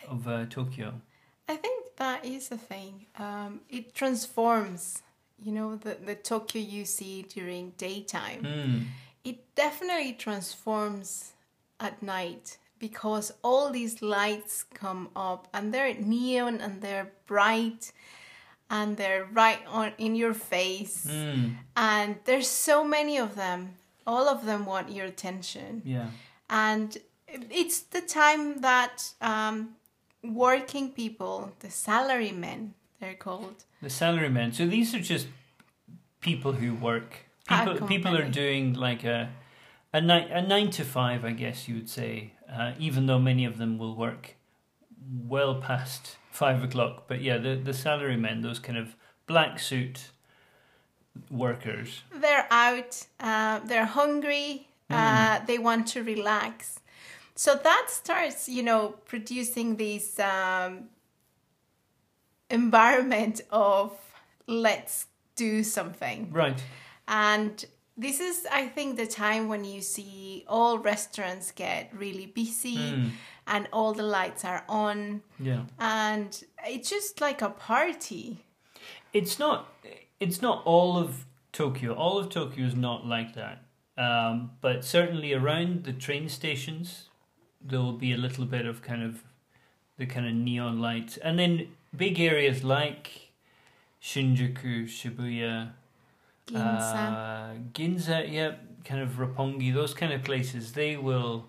of 0.08 0.28
uh, 0.28 0.46
Tokyo. 0.48 0.94
I 1.48 1.56
think 1.56 1.96
that 1.96 2.24
is 2.24 2.48
the 2.48 2.56
thing. 2.56 3.06
Um, 3.18 3.60
it 3.68 3.94
transforms, 3.94 5.02
you 5.42 5.50
know, 5.50 5.74
the, 5.74 5.96
the 6.04 6.14
Tokyo 6.14 6.62
you 6.62 6.84
see 6.84 7.22
during 7.22 7.72
daytime. 7.76 8.42
Mm. 8.42 8.84
It 9.24 9.54
definitely 9.56 10.12
transforms 10.12 11.32
at 11.80 12.00
night 12.02 12.58
because 12.78 13.32
all 13.42 13.70
these 13.70 14.00
lights 14.00 14.64
come 14.74 15.08
up 15.16 15.48
and 15.52 15.74
they're 15.74 15.94
neon 15.94 16.60
and 16.60 16.80
they're 16.80 17.10
bright 17.26 17.90
and 18.70 18.96
they're 18.96 19.26
right 19.32 19.60
on 19.68 19.92
in 19.98 20.14
your 20.14 20.34
face. 20.34 21.06
Mm. 21.08 21.56
and 21.76 22.16
there's 22.24 22.48
so 22.48 22.84
many 22.84 23.16
of 23.18 23.34
them. 23.34 23.74
All 24.06 24.28
of 24.28 24.44
them 24.44 24.66
want 24.66 24.90
your 24.92 25.06
attention. 25.06 25.82
Yeah. 25.84 26.08
And 26.48 26.96
it's 27.28 27.80
the 27.80 28.00
time 28.00 28.60
that 28.60 29.12
um, 29.20 29.76
working 30.22 30.90
people 30.90 31.52
the 31.60 31.68
salarymen 31.68 32.70
they're 33.00 33.14
called. 33.14 33.64
The 33.82 33.88
salarymen. 33.88 34.54
So 34.54 34.66
these 34.66 34.94
are 34.94 35.00
just 35.00 35.26
people 36.20 36.52
who 36.52 36.74
work. 36.74 37.26
People 37.48 37.86
people 37.86 38.16
are 38.16 38.28
doing 38.28 38.72
like 38.74 39.04
a 39.04 39.30
a 39.96 40.00
nine, 40.00 40.28
a 40.30 40.42
nine 40.42 40.70
to 40.70 40.84
five 40.84 41.24
i 41.24 41.30
guess 41.30 41.68
you 41.68 41.74
would 41.74 41.88
say 41.88 42.32
uh, 42.52 42.72
even 42.78 43.06
though 43.06 43.18
many 43.18 43.44
of 43.44 43.58
them 43.58 43.78
will 43.78 43.96
work 43.96 44.34
well 45.26 45.54
past 45.60 46.16
five 46.36 46.62
o'clock. 46.62 47.04
But 47.08 47.22
yeah, 47.22 47.38
the 47.38 47.56
the 47.56 47.74
salary 47.74 48.16
men, 48.16 48.42
those 48.42 48.58
kind 48.58 48.78
of 48.78 48.94
black 49.26 49.58
suit 49.58 50.10
workers. 51.30 52.02
They're 52.14 52.46
out. 52.50 53.06
Uh, 53.18 53.60
they're 53.64 53.86
hungry. 53.86 54.68
Mm. 54.90 54.96
Uh, 54.96 55.44
they 55.46 55.58
want 55.58 55.88
to 55.88 56.02
relax. 56.02 56.80
So 57.34 57.54
that 57.54 57.86
starts, 57.88 58.48
you 58.48 58.62
know, 58.62 58.94
producing 59.04 59.76
this 59.76 60.18
um, 60.20 60.88
environment 62.50 63.40
of 63.50 63.92
let's 64.46 65.06
do 65.34 65.62
something. 65.64 66.30
Right. 66.32 66.62
And 67.08 67.64
this 67.96 68.20
is, 68.20 68.46
I 68.50 68.68
think, 68.68 68.96
the 68.96 69.06
time 69.06 69.48
when 69.48 69.64
you 69.64 69.80
see 69.80 70.44
all 70.48 70.78
restaurants 70.78 71.50
get 71.50 71.90
really 71.94 72.26
busy. 72.26 72.76
Mm 72.76 73.10
and 73.46 73.68
all 73.72 73.92
the 73.92 74.02
lights 74.02 74.44
are 74.44 74.64
on. 74.68 75.22
Yeah. 75.38 75.62
And 75.78 76.42
it's 76.66 76.90
just 76.90 77.20
like 77.20 77.42
a 77.42 77.50
party. 77.50 78.44
It's 79.12 79.38
not 79.38 79.72
it's 80.20 80.42
not 80.42 80.62
all 80.64 80.98
of 80.98 81.26
Tokyo. 81.52 81.94
All 81.94 82.18
of 82.18 82.28
Tokyo 82.28 82.66
is 82.66 82.74
not 82.74 83.06
like 83.06 83.34
that. 83.34 83.62
Um, 83.98 84.50
but 84.60 84.84
certainly 84.84 85.32
around 85.32 85.84
the 85.84 85.92
train 85.92 86.28
stations 86.28 87.08
there 87.60 87.80
will 87.80 87.92
be 87.94 88.12
a 88.12 88.16
little 88.16 88.44
bit 88.44 88.66
of 88.66 88.82
kind 88.82 89.02
of 89.02 89.24
the 89.98 90.06
kind 90.06 90.26
of 90.26 90.34
neon 90.34 90.80
lights. 90.80 91.16
And 91.16 91.38
then 91.38 91.68
big 91.96 92.20
areas 92.20 92.62
like 92.62 93.32
Shinjuku, 94.02 94.84
Shibuya, 94.84 95.70
Ginza. 96.46 96.94
Uh, 96.94 97.54
Ginza, 97.72 98.30
yeah, 98.30 98.52
kind 98.84 99.00
of 99.00 99.12
Roppongi, 99.12 99.74
those 99.74 99.94
kind 99.94 100.12
of 100.12 100.22
places, 100.22 100.72
they 100.72 100.96
will 100.96 101.46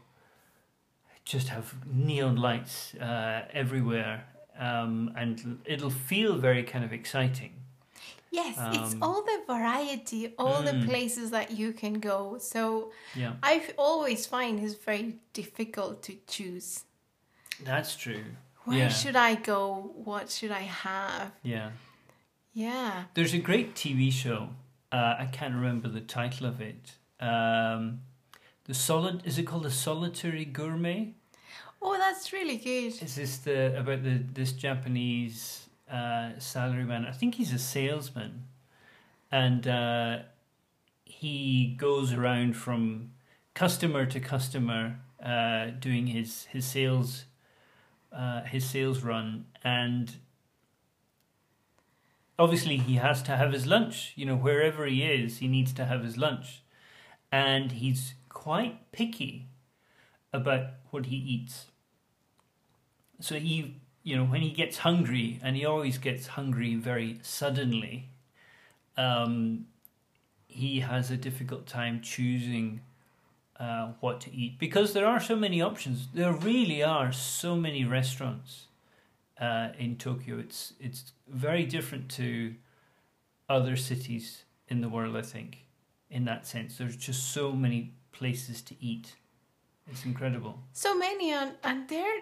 just 1.28 1.50
have 1.50 1.74
neon 1.86 2.38
lights 2.38 2.96
uh, 2.96 3.46
everywhere, 3.54 4.26
um, 4.58 5.12
and 5.16 5.60
it'll 5.66 5.90
feel 5.90 6.38
very 6.38 6.63
kind 6.63 6.86
of 6.86 6.94
exciting. 6.94 7.54
Yes, 8.32 8.58
um, 8.58 8.74
it's 8.74 8.96
all 9.02 9.24
the 9.24 9.42
variety, 9.46 10.34
all 10.38 10.62
mm, 10.62 10.66
the 10.66 10.88
places 10.88 11.32
that 11.32 11.52
you 11.52 11.74
can 11.74 11.94
go. 11.94 12.38
So 12.40 12.92
yeah. 13.16 13.34
I 13.42 13.63
always 13.78 14.26
find 14.26 14.60
it's 14.60 14.76
very 14.76 15.16
difficult 15.34 16.04
to 16.04 16.16
choose. 16.28 16.84
That's 17.63 17.96
true. 17.96 18.24
Where 18.66 18.80
yeah. 18.80 18.90
should 18.90 19.16
I 19.16 19.36
go? 19.36 19.92
What 19.96 20.30
should 20.30 20.52
I 20.52 20.62
have? 20.62 21.32
Yeah. 21.42 21.72
Yeah. 22.54 23.06
There's 23.13 23.34
a 23.34 23.40
great 23.40 23.76
TV 23.76 24.12
show. 24.12 24.50
Uh, 24.92 25.16
I 25.20 25.30
can't 25.32 25.54
remember 25.54 25.88
the 25.88 26.02
title 26.02 26.48
of 26.48 26.60
it. 26.62 26.94
Um, 27.20 28.02
the 28.66 28.74
solid 28.74 29.26
is 29.26 29.38
it 29.38 29.44
called 29.44 29.63
the 29.63 29.72
Solitary 29.72 30.44
Gourmet? 30.44 31.13
Oh, 31.89 31.97
that's 31.97 32.34
really 32.34 32.58
good. 32.58 33.02
Is 33.02 33.15
this 33.15 33.38
the 33.38 33.80
about 33.80 34.04
the 34.04 34.17
this 34.34 34.52
Japanese 34.52 35.69
uh, 35.89 36.36
salaryman? 36.38 37.08
I 37.08 37.13
think 37.13 37.36
he's 37.36 37.54
a 37.54 37.58
salesman, 37.58 38.43
and 39.32 39.65
uh, 39.65 40.17
he 41.06 41.76
goes 41.78 42.12
around 42.12 42.58
from 42.58 43.12
customer 43.54 44.06
to 44.06 44.19
customer 44.19 44.97
uh, 45.23 45.67
doing 45.80 46.08
his 46.08 46.43
his 46.52 46.65
sales 46.65 47.23
uh, 48.12 48.41
his 48.41 48.65
sales 48.65 49.02
run, 49.02 49.45
and 49.63 50.17
obviously 52.38 52.76
he 52.76 52.95
has 52.95 53.23
to 53.23 53.38
have 53.38 53.54
his 53.54 53.65
lunch. 53.65 54.12
You 54.17 54.26
know, 54.26 54.36
wherever 54.36 54.86
he 54.86 55.04
is, 55.04 55.38
he 55.38 55.47
needs 55.47 55.71
to 55.76 55.86
have 55.86 56.04
his 56.04 56.17
lunch, 56.17 56.63
and 57.32 57.71
he's 57.71 58.15
quite 58.28 58.91
picky 58.91 59.47
about 60.34 60.65
what 60.91 61.06
he 61.06 61.15
eats. 61.15 61.67
So 63.19 63.36
he, 63.36 63.75
you 64.03 64.15
know, 64.15 64.25
when 64.25 64.41
he 64.41 64.51
gets 64.51 64.80
hungry, 64.80 65.39
and 65.41 65.56
he 65.56 65.65
always 65.65 65.97
gets 65.97 66.27
hungry 66.27 66.75
very 66.75 67.19
suddenly, 67.21 68.10
um, 68.97 69.65
he 70.47 70.80
has 70.80 71.12
a 71.12 71.17
difficult 71.17 71.67
time 71.67 72.01
choosing 72.01 72.82
uh, 73.60 73.91
what 73.99 74.21
to 74.21 74.34
eat 74.34 74.60
because 74.60 74.93
there 74.93 75.06
are 75.06 75.19
so 75.19 75.36
many 75.36 75.62
options. 75.62 76.08
There 76.13 76.34
really 76.34 76.84
are 76.84 77.12
so 77.12 77.56
many 77.56 77.86
restaurants 77.86 78.67
uh, 79.39 79.69
in 79.77 79.97
Tokyo. 79.97 80.39
It's 80.39 80.73
it's 80.80 81.12
very 81.27 81.65
different 81.65 82.10
to 82.12 82.56
other 83.49 83.75
cities 83.75 84.43
in 84.67 84.82
the 84.82 84.89
world. 84.89 85.15
I 85.15 85.21
think, 85.21 85.65
in 86.10 86.25
that 86.25 86.45
sense, 86.45 86.77
there's 86.77 86.95
just 86.95 87.32
so 87.32 87.51
many 87.51 87.93
places 88.12 88.62
to 88.63 88.75
eat. 88.80 89.15
It's 89.89 90.06
incredible. 90.06 90.60
So 90.73 90.97
many, 90.97 91.32
and, 91.32 91.53
and 91.63 91.88
they're 91.88 92.19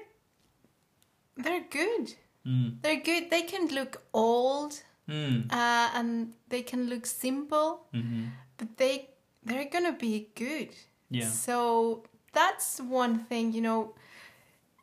they're 1.38 1.65
good. 1.69 2.13
Mm. 2.45 2.82
They're 2.82 3.02
good. 3.02 3.30
They 3.30 3.41
can 3.41 3.67
look 3.69 4.02
old, 4.13 4.82
mm. 5.10 5.52
uh, 5.52 5.89
and 5.93 6.34
they 6.50 6.62
can 6.62 6.89
look 6.89 7.06
simple, 7.06 7.88
mm-hmm. 7.93 8.26
but 8.58 8.78
they 8.78 9.10
they're 9.43 9.69
gonna 9.69 9.93
be 9.93 10.30
good. 10.36 10.69
Yeah. 11.10 11.30
So 11.30 12.04
that's 12.34 12.80
one 12.80 13.19
thing, 13.26 13.54
you 13.54 13.62
know, 13.62 13.95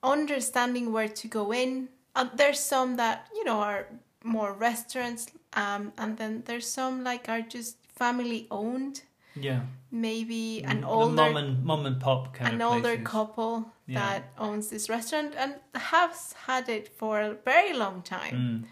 understanding 0.02 0.92
where 0.92 1.08
to 1.08 1.28
go 1.28 1.52
in. 1.52 1.88
Uh, 2.14 2.28
there's 2.34 2.60
some 2.60 2.96
that 2.96 3.28
you 3.34 3.44
know 3.44 3.60
are 3.60 3.86
more 4.24 4.52
restaurants, 4.52 5.26
um, 5.54 5.92
and 5.98 6.16
then 6.16 6.42
there's 6.46 6.66
some 6.66 7.04
like 7.04 7.28
are 7.28 7.42
just 7.42 7.76
family 7.94 8.46
owned. 8.50 9.02
Yeah. 9.34 9.60
Maybe 9.90 10.62
an 10.64 10.80
the 10.82 10.86
older 10.86 11.14
mom 11.14 11.36
and 11.36 11.64
mom 11.64 11.86
and 11.86 12.00
pop 12.00 12.34
kind 12.34 12.54
an 12.54 12.62
of 12.62 12.72
older 12.72 12.96
places. 12.96 13.06
couple 13.06 13.72
Yeah. 13.86 13.98
that 14.00 14.32
owns 14.38 14.68
this 14.68 14.88
restaurant 14.88 15.34
and 15.36 15.54
has 15.74 16.34
had 16.46 16.68
it 16.68 16.88
for 16.88 17.20
a 17.20 17.34
very 17.44 17.72
long 17.72 18.02
time. 18.02 18.34
Mm. 18.34 18.64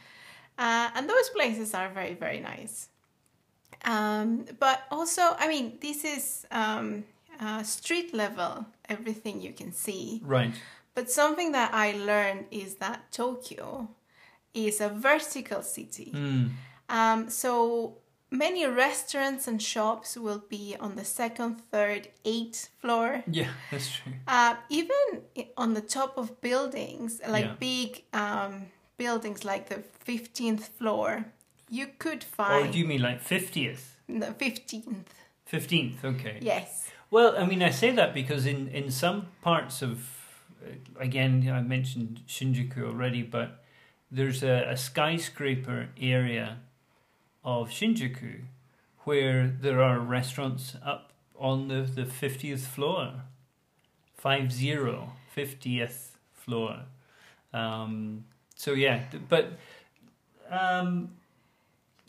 Uh, 0.59 0.91
and 0.95 1.09
those 1.09 1.29
places 1.31 1.75
are 1.75 1.89
very, 1.89 2.15
very 2.15 2.41
nice. 2.41 2.89
Um, 3.85 4.45
but 4.59 4.83
also, 4.91 5.23
I 5.39 5.49
mean, 5.49 5.79
this 5.81 6.05
is 6.05 6.47
um, 6.51 7.05
uh, 7.41 7.63
street 7.63 8.13
level, 8.13 8.67
everything 8.89 9.41
you 9.41 9.53
can 9.53 9.73
see. 9.73 10.21
Right. 10.25 10.53
But 10.95 11.11
something 11.11 11.53
that 11.53 11.73
I 11.73 11.93
learned 11.93 12.47
is 12.51 12.75
that 12.77 13.11
Tokyo 13.13 13.89
is 14.53 14.81
a 14.81 14.89
vertical 14.89 15.63
city. 15.63 16.13
Mm. 16.15 16.51
Um, 16.91 17.31
so 17.31 17.97
many 18.31 18.67
restaurants 18.67 19.49
and 19.49 19.61
shops 19.63 20.17
will 20.17 20.43
be 20.49 20.77
on 20.81 20.97
the 20.97 21.05
second, 21.05 21.57
third, 21.71 22.09
eighth 22.25 22.69
floor. 22.81 23.23
Yeah, 23.27 23.49
that's 23.71 23.91
true. 23.91 24.13
Uh, 24.27 24.55
even 24.69 25.23
on 25.57 25.75
the 25.75 25.81
top 25.81 26.17
of 26.19 26.41
buildings, 26.41 27.21
like 27.29 27.45
Yeah. 27.45 27.57
big 27.59 28.03
um, 28.13 28.67
buildings 28.97 29.45
like 29.45 29.69
the 29.69 29.83
15th 30.07 30.69
floor, 30.79 31.25
you 31.69 31.87
could 31.99 32.23
Or 32.23 32.35
find 32.37 32.73
do 32.73 32.79
you 32.79 32.87
mean 32.87 33.03
like 33.03 33.21
fiftieth, 33.21 33.97
the 34.09 34.35
15th. 34.39 35.07
fifteenth? 35.47 36.05
Okay. 36.05 36.39
Yes. 36.41 36.91
Well, 37.11 37.35
I 37.37 37.45
mean, 37.47 37.63
I 37.63 37.71
say 37.71 37.91
that 37.93 38.15
because 38.15 38.47
in, 38.47 38.69
in 38.69 38.91
some 38.91 39.27
parts 39.43 39.83
of, 39.83 39.99
uh, 40.65 40.71
again, 41.01 41.51
I 41.53 41.61
mentioned 41.63 42.23
Shinjuku 42.29 42.83
already, 42.85 43.23
but 43.23 43.65
there's 44.13 44.43
a, 44.45 44.67
a 44.71 44.77
skyscraper 44.77 45.89
area 46.01 46.59
of 47.45 47.71
Shinjuku 47.71 48.43
where 49.05 49.49
there 49.49 49.81
are 49.83 49.99
restaurants 49.99 50.77
up 50.85 51.13
on 51.39 51.69
the, 51.69 51.83
the 51.83 52.03
50th 52.03 52.61
floor. 52.61 53.23
50, 54.19 55.09
50th 55.37 56.09
floor. 56.35 56.81
Um, 57.53 58.25
so, 58.55 58.73
yeah, 58.73 59.05
but. 59.29 59.53
Um, 60.51 61.11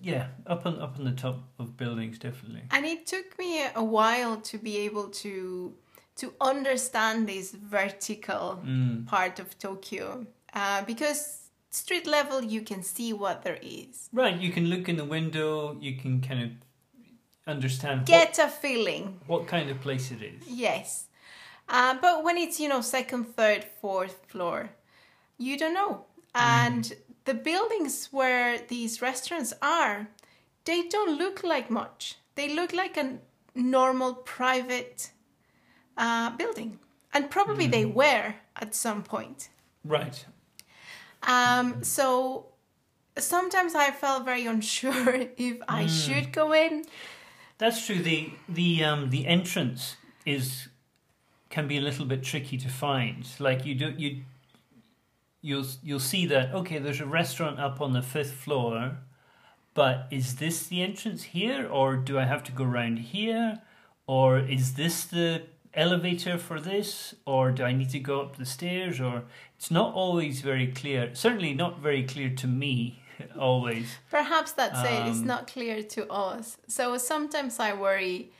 yeah, 0.03 0.27
up 0.47 0.65
on 0.65 0.79
up 0.79 0.97
on 0.97 1.05
the 1.05 1.11
top 1.11 1.43
of 1.59 1.77
buildings, 1.77 2.17
definitely. 2.17 2.63
And 2.71 2.85
it 2.87 3.05
took 3.05 3.37
me 3.37 3.63
a 3.75 3.83
while 3.83 4.37
to 4.41 4.57
be 4.57 4.77
able 4.79 5.09
to 5.09 5.73
to 6.15 6.33
understand 6.41 7.27
this 7.27 7.51
vertical 7.51 8.59
Mm. 8.65 9.05
part 9.05 9.39
of 9.39 9.57
Tokyo 9.59 10.25
uh, 10.53 10.83
because 10.85 11.40
street 11.71 12.05
level 12.05 12.43
you 12.43 12.61
can 12.61 12.83
see 12.83 13.13
what 13.13 13.43
there 13.43 13.57
is. 13.61 14.09
Right, 14.13 14.37
you 14.37 14.51
can 14.51 14.65
look 14.67 14.87
in 14.87 14.97
the 14.97 15.05
window, 15.05 15.75
you 15.79 15.95
can 15.95 16.21
kind 16.21 16.43
of 16.43 16.49
understand 17.47 18.05
Get 18.05 18.37
a 18.37 18.47
feeling. 18.47 19.19
what, 19.25 19.41
what 19.41 19.47
kind 19.47 19.69
of 19.69 19.81
place 19.81 20.11
it 20.11 20.21
is. 20.21 20.47
Yes. 20.47 21.07
Uh, 21.67 21.95
but 22.01 22.23
when 22.23 22.37
it's, 22.37 22.59
you 22.59 22.67
know, 22.67 22.81
second, 22.81 23.35
third, 23.35 23.65
fourth 23.81 24.25
floor, 24.27 24.69
you 25.37 25.57
don't 25.57 25.73
know. 25.73 26.05
And 26.35 26.93
the 27.25 27.33
buildings 27.33 28.09
where 28.11 28.59
these 28.67 29.01
restaurants 29.01 29.53
are, 29.61 30.07
they 30.65 30.83
don't 30.87 31.17
look 31.17 31.43
like 31.43 31.69
much. 31.69 32.15
They 32.35 32.53
look 32.53 32.73
like 32.73 32.97
a 32.97 33.19
normal 33.55 34.13
private 34.13 35.11
uh, 35.97 36.29
building. 36.31 36.79
And 37.13 37.29
probably 37.29 37.67
they 37.67 37.85
were 37.85 38.35
at 38.55 38.73
some 38.75 39.03
point. 39.03 39.49
Right. 39.83 40.25
Um, 41.23 41.83
so 41.83 42.47
sometimes 43.17 43.75
I 43.75 43.91
felt 43.91 44.25
very 44.25 44.45
unsure 44.45 45.27
if 45.37 45.57
I 45.67 45.87
should 45.87 46.31
go 46.31 46.53
in. 46.53 46.85
That's 47.57 47.85
true. 47.85 48.01
The 48.01 48.31
the 48.49 48.83
um 48.83 49.09
the 49.09 49.27
entrance 49.27 49.95
is 50.25 50.67
can 51.49 51.67
be 51.67 51.77
a 51.77 51.81
little 51.81 52.05
bit 52.05 52.23
tricky 52.23 52.57
to 52.57 52.69
find. 52.69 53.27
Like 53.39 53.65
you 53.65 53.75
do 53.75 53.93
you 53.97 54.23
you'll 55.41 55.67
you'll 55.83 55.99
see 55.99 56.25
that 56.27 56.53
okay, 56.55 56.79
there's 56.79 57.01
a 57.01 57.05
restaurant 57.05 57.59
up 57.59 57.79
on 57.79 57.93
the 57.93 58.01
fifth 58.01 58.33
floor, 58.33 58.97
but 59.73 60.07
is 60.09 60.37
this 60.37 60.67
the 60.67 60.81
entrance 60.81 61.23
here, 61.23 61.67
or 61.67 61.97
do 61.97 62.17
I 62.17 62.25
have 62.25 62.43
to 62.45 62.51
go 62.51 62.63
around 62.63 62.97
here, 62.97 63.61
or 64.07 64.39
is 64.39 64.73
this 64.73 65.03
the 65.03 65.43
elevator 65.73 66.37
for 66.37 66.59
this, 66.59 67.15
or 67.25 67.51
do 67.51 67.63
I 67.63 67.71
need 67.73 67.89
to 67.91 67.99
go 67.99 68.21
up 68.21 68.37
the 68.37 68.45
stairs, 68.45 68.99
or 68.99 69.23
it's 69.57 69.71
not 69.71 69.93
always 69.93 70.41
very 70.41 70.67
clear. 70.67 71.13
Certainly 71.13 71.53
not 71.53 71.79
very 71.79 72.03
clear 72.03 72.29
to 72.29 72.47
me 72.47 73.01
always. 73.39 73.97
Perhaps 74.09 74.53
that's 74.53 74.83
it. 74.83 75.07
It's 75.07 75.19
Um, 75.21 75.27
not 75.27 75.47
clear 75.47 75.83
to 75.83 76.07
us. 76.11 76.57
So 76.67 76.97
sometimes 76.97 77.59
I 77.59 77.73
worry, 77.73 78.31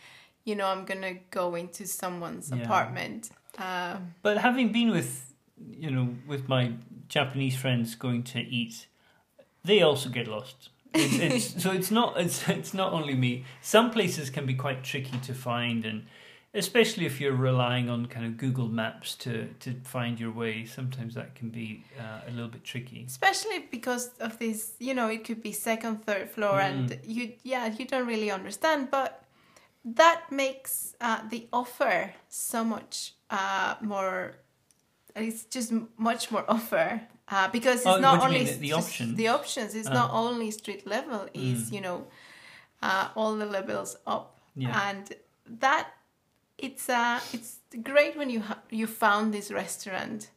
you 0.46 0.56
know, 0.56 0.68
I'm 0.68 0.86
gonna 0.86 1.16
go 1.30 1.56
into 1.56 1.86
someone's 1.86 2.52
Yeah. 2.52 2.64
apartment. 2.64 3.30
Um, 3.58 4.16
But 4.22 4.38
having 4.40 4.72
been 4.72 4.92
with, 4.92 5.34
you 5.80 5.92
know, 5.92 6.16
with 6.28 6.48
my 6.50 6.74
Japanese 7.08 7.56
friends 7.56 7.96
going 7.96 8.24
to 8.24 8.40
eat, 8.40 8.88
they 9.64 9.82
also 9.82 10.10
get 10.10 10.28
lost. 10.28 10.70
It's, 10.94 11.20
it's, 11.20 11.46
so 11.64 11.72
it's 11.72 11.92
not 11.92 12.20
it's 12.20 12.48
it's 12.50 12.74
not 12.74 12.92
only 12.94 13.16
me. 13.16 13.46
Some 13.62 13.92
places 13.92 14.30
can 14.30 14.46
be 14.46 14.56
quite 14.56 14.84
tricky 14.84 15.18
to 15.20 15.34
find, 15.34 15.86
and 15.86 16.06
especially 16.54 17.06
if 17.06 17.22
you're 17.22 17.36
relying 17.36 17.90
on 17.90 18.06
kind 18.08 18.26
of 18.26 18.38
Google 18.38 18.68
Maps 18.68 19.16
to 19.18 19.48
to 19.60 19.74
find 19.84 20.20
your 20.20 20.32
way, 20.32 20.66
sometimes 20.66 21.14
that 21.16 21.36
can 21.36 21.50
be 21.50 21.84
uh, 22.00 22.28
a 22.28 22.32
little 22.32 22.50
bit 22.50 22.64
tricky. 22.64 23.04
especially 23.08 23.60
because 23.72 24.10
of 24.20 24.38
this, 24.40 24.74
you 24.80 24.94
know, 24.94 25.08
it 25.10 25.24
could 25.26 25.42
be 25.42 25.52
second, 25.54 26.04
third 26.06 26.30
floor, 26.30 26.60
and 26.60 26.90
Mm. 26.90 27.00
you, 27.16 27.34
yeah, 27.44 27.66
you 27.78 27.86
don't 27.86 28.08
really 28.08 28.32
understand. 28.32 28.90
But 28.92 29.24
that 29.86 30.20
makes 30.32 30.94
uh, 31.02 31.22
the 31.30 31.48
offer 31.52 32.14
so 32.30 32.64
much 32.64 33.14
uh, 33.30 33.76
more. 33.82 34.36
It's 35.16 35.44
just 35.56 35.72
much 35.98 36.32
more 36.32 36.46
offer 36.48 37.02
uh, 37.28 37.48
because 37.50 37.78
it's 37.82 37.86
Oh, 37.88 38.00
not 38.00 38.20
what 38.20 38.28
do 38.30 38.34
you 38.36 38.40
only 38.42 38.52
mean, 38.52 38.62
the 38.62 38.74
options? 38.74 39.16
the 39.18 39.28
options. 39.30 39.74
It's 39.76 39.90
Ah. 39.90 39.94
not 40.02 40.10
only 40.12 40.52
street 40.52 40.86
level. 40.86 41.28
Is 41.34 41.70
Mm. 41.70 41.74
you 41.76 41.82
know 41.82 42.08
uh, 42.82 43.08
all 43.16 43.36
the 43.38 43.46
levels 43.46 43.98
up, 44.06 44.40
Yeah. 44.56 44.90
and 44.90 45.04
that 45.60 45.86
it's 46.62 46.90
uh 46.90 47.20
it's 47.34 47.60
great 47.84 48.16
when 48.18 48.30
you 48.30 48.42
ha- 48.42 48.62
you 48.70 48.88
found 48.88 49.34
this 49.34 49.52
restaurant 49.52 50.30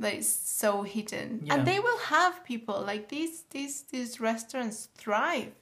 that 0.00 0.14
is 0.14 0.28
so 0.60 0.82
hidden, 0.82 1.40
Yeah. 1.44 1.54
and 1.54 1.66
they 1.66 1.80
will 1.80 1.98
have 1.98 2.44
people 2.44 2.80
like 2.86 3.08
these 3.08 3.44
these 3.50 3.82
these 3.92 4.20
restaurants 4.20 4.88
thrive. 4.96 5.52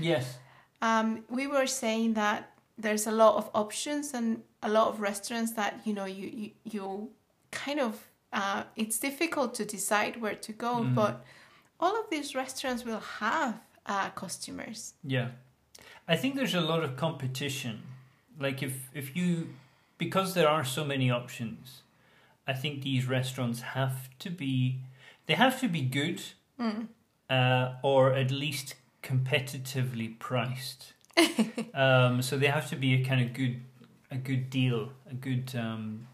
Yes. 0.00 0.38
Um, 0.82 1.24
we 1.28 1.46
were 1.46 1.66
saying 1.66 2.14
that 2.14 2.50
there's 2.78 3.06
a 3.06 3.12
lot 3.12 3.36
of 3.36 3.50
options 3.54 4.14
and 4.14 4.42
a 4.62 4.68
lot 4.68 4.88
of 4.88 5.00
restaurants 5.00 5.52
that 5.52 5.72
you 5.86 5.94
know 5.94 6.04
you 6.06 6.28
you, 6.28 6.50
you 6.64 7.10
kind 7.50 7.80
of 7.80 7.92
uh, 8.32 8.64
it's 8.76 8.98
difficult 8.98 9.54
to 9.54 9.64
decide 9.64 10.20
where 10.20 10.34
to 10.34 10.52
go, 10.52 10.74
Mm. 10.82 10.94
but 10.94 11.24
all 11.78 11.94
of 12.00 12.10
these 12.10 12.34
restaurants 12.34 12.84
will 12.84 13.00
have 13.20 13.54
uh, 13.86 14.10
customers. 14.10 14.94
Yeah. 15.04 15.28
I 16.08 16.16
think 16.16 16.34
there's 16.34 16.54
a 16.54 16.60
lot 16.60 16.82
of 16.84 16.96
competition. 16.96 17.82
Like 18.38 18.62
if 18.62 18.90
if 18.94 19.16
you 19.16 19.48
because 19.98 20.34
there 20.34 20.48
are 20.48 20.64
so 20.64 20.84
many 20.84 21.10
options, 21.10 21.82
I 22.46 22.52
think 22.52 22.82
these 22.82 23.06
restaurants 23.06 23.60
have 23.60 24.10
to 24.18 24.30
be 24.30 24.80
they 25.26 25.34
have 25.34 25.60
to 25.60 25.68
be 25.68 25.82
good 25.82 26.22
Mm. 26.58 26.88
uh, 27.28 27.74
or 27.82 28.14
at 28.14 28.30
least 28.30 28.76
competitively 29.02 30.18
priced. 30.18 30.94
um, 31.74 32.22
so 32.22 32.38
they 32.38 32.46
have 32.46 32.68
to 32.70 32.76
be 32.76 32.94
a 32.94 33.04
kind 33.04 33.20
of 33.20 33.34
good 33.34 33.60
a 34.10 34.16
good 34.16 34.48
deal, 34.48 34.92
a 35.10 35.14
good 35.14 35.54
um, 35.54 36.06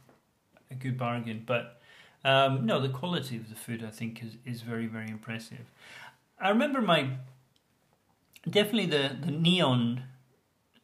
a 0.71 0.75
good 0.75 0.99
bargain. 0.99 1.45
But 1.47 1.81
um, 2.25 2.67
no, 2.67 2.81
the 2.81 2.89
quality 2.89 3.37
of 3.37 3.49
the 3.51 3.55
food 3.55 3.85
I 3.85 3.91
think 3.91 4.23
is, 4.23 4.37
is 4.45 4.63
very 4.63 4.87
very 4.87 5.09
impressive. 5.09 5.71
I 6.41 6.49
remember 6.49 6.81
my 6.81 7.11
definitely 8.49 8.87
the 8.87 9.17
the 9.21 9.31
neon 9.31 10.05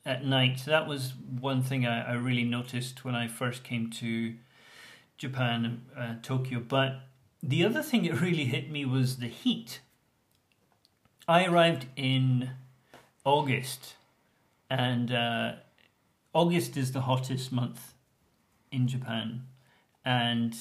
at 0.04 0.24
night. 0.24 0.62
That 0.66 0.87
was 0.87 1.12
one 1.40 1.62
thing 1.62 1.87
I, 1.87 2.12
I 2.12 2.14
really 2.14 2.44
noticed 2.44 3.04
when 3.04 3.14
I 3.14 3.28
first 3.28 3.64
came 3.64 3.90
to 3.90 4.34
Japan, 5.16 5.82
uh, 5.96 6.14
Tokyo. 6.22 6.61
But 6.61 7.00
the 7.42 7.64
other 7.64 7.82
thing 7.82 8.04
that 8.04 8.20
really 8.20 8.44
hit 8.44 8.70
me 8.70 8.84
was 8.84 9.16
the 9.18 9.28
heat. 9.28 9.80
I 11.26 11.44
arrived 11.44 11.87
in 11.96 12.50
August, 13.24 13.94
and 14.70 15.12
uh, 15.12 15.52
August 16.32 16.76
is 16.76 16.92
the 16.92 17.02
hottest 17.02 17.52
month 17.52 17.92
in 18.72 18.88
Japan, 18.88 19.44
and 20.04 20.56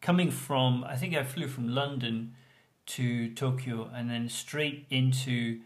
coming 0.00 0.30
from 0.30 0.84
I 0.84 0.96
think 0.96 1.14
I 1.14 1.22
flew 1.22 1.46
from 1.46 1.68
London 1.68 2.34
to 2.84 3.32
Tokyo 3.32 3.88
and 3.94 4.10
then 4.10 4.28
straight 4.28 4.86
into 4.90 5.60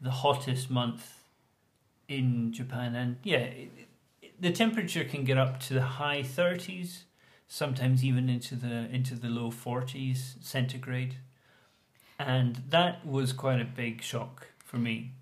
the 0.00 0.10
hottest 0.10 0.70
month 0.70 1.17
in 2.08 2.52
Japan, 2.52 2.94
and 2.94 3.16
yeah, 3.22 3.38
it, 3.38 3.70
it, 4.22 4.32
the 4.40 4.50
temperature 4.50 5.04
can 5.04 5.24
get 5.24 5.38
up 5.38 5.60
to 5.60 5.74
the 5.74 5.82
high 5.82 6.22
thirties, 6.22 7.04
sometimes 7.46 8.04
even 8.04 8.28
into 8.28 8.56
the 8.56 8.88
into 8.90 9.14
the 9.14 9.28
low 9.28 9.50
forties 9.50 10.36
centigrade, 10.40 11.16
and 12.18 12.62
that 12.70 13.06
was 13.06 13.32
quite 13.32 13.60
a 13.60 13.64
big 13.64 14.02
shock 14.02 14.48
for 14.64 14.78
me. 14.78 15.12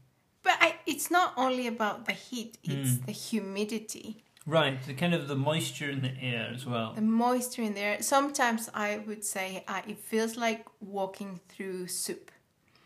But 0.42 0.58
I, 0.60 0.76
it's 0.86 1.10
not 1.10 1.34
only 1.36 1.66
about 1.66 2.06
the 2.06 2.12
heat; 2.12 2.58
it's 2.62 2.90
mm. 2.90 3.06
the 3.06 3.12
humidity. 3.12 4.22
Right, 4.46 4.80
the 4.86 4.94
kind 4.94 5.12
of 5.12 5.26
the 5.26 5.34
moisture 5.34 5.90
in 5.90 6.02
the 6.02 6.12
air 6.22 6.52
as 6.54 6.64
well. 6.64 6.92
The 6.94 7.00
moisture 7.00 7.62
in 7.62 7.74
the 7.74 7.80
air. 7.80 8.00
Sometimes 8.00 8.70
I 8.72 8.98
would 8.98 9.24
say 9.24 9.64
uh, 9.66 9.82
it 9.88 9.98
feels 9.98 10.36
like 10.36 10.64
walking 10.80 11.40
through 11.48 11.88
soup. 11.88 12.30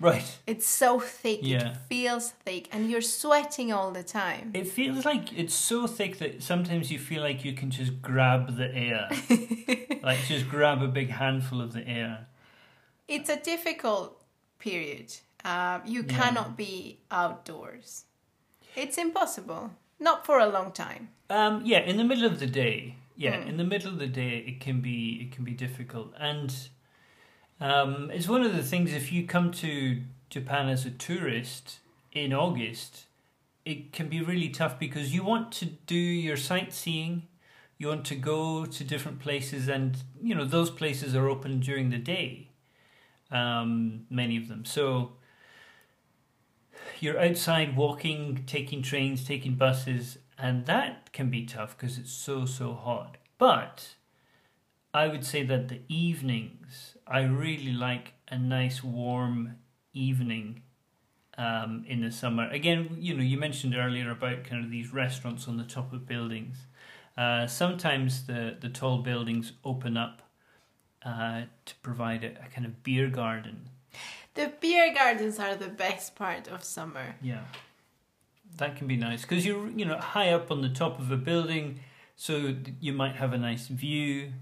Right. 0.00 0.38
It's 0.46 0.66
so 0.66 0.98
thick. 0.98 1.40
Yeah. 1.42 1.72
It 1.72 1.76
feels 1.88 2.30
thick, 2.30 2.68
and 2.72 2.90
you're 2.90 3.02
sweating 3.02 3.70
all 3.70 3.90
the 3.90 4.02
time. 4.02 4.50
It 4.54 4.66
feels 4.66 5.04
like 5.04 5.38
it's 5.38 5.54
so 5.54 5.86
thick 5.86 6.18
that 6.18 6.42
sometimes 6.42 6.90
you 6.90 6.98
feel 6.98 7.22
like 7.22 7.44
you 7.44 7.52
can 7.52 7.70
just 7.70 8.00
grab 8.00 8.56
the 8.56 8.74
air, 8.74 9.08
like 10.02 10.24
just 10.26 10.48
grab 10.48 10.80
a 10.82 10.88
big 10.88 11.10
handful 11.10 11.60
of 11.60 11.74
the 11.74 11.86
air. 11.86 12.26
It's 13.08 13.28
a 13.28 13.36
difficult 13.36 14.22
period. 14.58 15.14
Uh, 15.44 15.80
you 15.84 16.02
yeah. 16.02 16.18
cannot 16.18 16.56
be 16.56 17.00
outdoors. 17.10 18.04
It's 18.74 18.96
impossible. 18.96 19.72
Not 19.98 20.24
for 20.24 20.38
a 20.38 20.48
long 20.48 20.72
time. 20.72 21.10
Um, 21.28 21.60
yeah, 21.64 21.80
in 21.80 21.98
the 21.98 22.04
middle 22.04 22.24
of 22.24 22.40
the 22.40 22.46
day. 22.46 22.96
Yeah, 23.16 23.36
mm. 23.36 23.48
in 23.50 23.56
the 23.58 23.64
middle 23.64 23.90
of 23.90 23.98
the 23.98 24.06
day, 24.06 24.42
it 24.46 24.60
can 24.60 24.80
be 24.80 25.20
it 25.20 25.32
can 25.32 25.44
be 25.44 25.52
difficult, 25.52 26.14
and 26.18 26.54
um, 27.60 28.10
it's 28.12 28.28
one 28.28 28.42
of 28.42 28.54
the 28.54 28.62
things. 28.62 28.92
If 28.92 29.12
you 29.12 29.26
come 29.26 29.50
to 29.52 30.00
Japan 30.28 30.68
as 30.68 30.86
a 30.86 30.90
tourist 30.90 31.80
in 32.12 32.32
August, 32.32 33.04
it 33.64 33.92
can 33.92 34.08
be 34.08 34.22
really 34.22 34.48
tough 34.48 34.78
because 34.78 35.14
you 35.14 35.22
want 35.22 35.52
to 35.52 35.66
do 35.66 35.94
your 35.94 36.36
sightseeing, 36.36 37.24
you 37.78 37.88
want 37.88 38.04
to 38.06 38.14
go 38.14 38.64
to 38.64 38.84
different 38.84 39.20
places, 39.20 39.68
and 39.68 40.02
you 40.22 40.34
know 40.34 40.44
those 40.44 40.70
places 40.70 41.14
are 41.14 41.28
open 41.28 41.60
during 41.60 41.90
the 41.90 41.98
day. 41.98 42.48
Um, 43.30 44.06
many 44.10 44.36
of 44.36 44.48
them, 44.48 44.64
so 44.64 45.12
you're 47.00 47.18
outside 47.18 47.76
walking, 47.76 48.44
taking 48.46 48.82
trains, 48.82 49.24
taking 49.24 49.54
buses, 49.54 50.18
and 50.38 50.66
that 50.66 51.12
can 51.12 51.30
be 51.30 51.44
tough 51.46 51.76
because 51.76 51.98
it's 51.98 52.12
so, 52.12 52.44
so 52.44 52.74
hot. 52.74 53.16
But 53.38 53.94
I 54.92 55.08
would 55.08 55.24
say 55.24 55.42
that 55.44 55.68
the 55.68 55.80
evenings, 55.88 56.89
I 57.10 57.22
really 57.22 57.72
like 57.72 58.14
a 58.28 58.38
nice 58.38 58.82
warm 58.82 59.56
evening 59.92 60.62
um, 61.36 61.84
in 61.88 62.00
the 62.00 62.12
summer. 62.12 62.48
Again, 62.50 62.96
you 62.98 63.14
know, 63.14 63.22
you 63.22 63.36
mentioned 63.36 63.74
earlier 63.74 64.10
about 64.10 64.44
kind 64.44 64.64
of 64.64 64.70
these 64.70 64.92
restaurants 64.92 65.48
on 65.48 65.56
the 65.56 65.64
top 65.64 65.92
of 65.92 66.06
buildings. 66.06 66.56
Uh, 67.16 67.46
sometimes 67.46 68.26
the, 68.26 68.56
the 68.60 68.68
tall 68.68 68.98
buildings 69.02 69.52
open 69.64 69.96
up 69.96 70.22
uh, 71.04 71.42
to 71.66 71.74
provide 71.82 72.24
a, 72.24 72.28
a 72.28 72.48
kind 72.54 72.64
of 72.64 72.82
beer 72.82 73.08
garden 73.08 73.68
the 74.34 74.52
beer 74.60 74.94
gardens 74.94 75.38
are 75.38 75.56
the 75.56 75.68
best 75.68 76.14
part 76.14 76.48
of 76.48 76.64
summer. 76.64 77.16
Yeah, 77.22 77.44
that 78.56 78.76
can 78.76 78.86
be 78.86 78.96
nice 78.96 79.22
because 79.22 79.44
you're 79.44 79.68
you 79.68 79.84
know 79.84 79.98
high 79.98 80.30
up 80.30 80.50
on 80.50 80.62
the 80.62 80.68
top 80.68 80.98
of 80.98 81.10
a 81.10 81.16
building, 81.16 81.80
so 82.16 82.54
you 82.80 82.92
might 82.92 83.16
have 83.16 83.32
a 83.32 83.38
nice 83.38 83.66
view, 83.66 84.32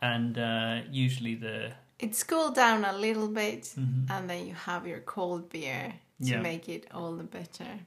and 0.00 0.38
uh, 0.38 0.80
usually 0.90 1.34
the 1.34 1.72
it's 1.98 2.22
cooled 2.22 2.54
down 2.54 2.84
a 2.84 2.92
little 2.96 3.28
bit, 3.28 3.62
mm-hmm. 3.62 4.10
and 4.10 4.28
then 4.28 4.46
you 4.46 4.54
have 4.54 4.86
your 4.86 5.00
cold 5.00 5.48
beer 5.48 5.94
to 6.22 6.28
yeah. 6.30 6.40
make 6.40 6.68
it 6.68 6.86
all 6.92 7.12
the 7.14 7.24
better. 7.24 7.80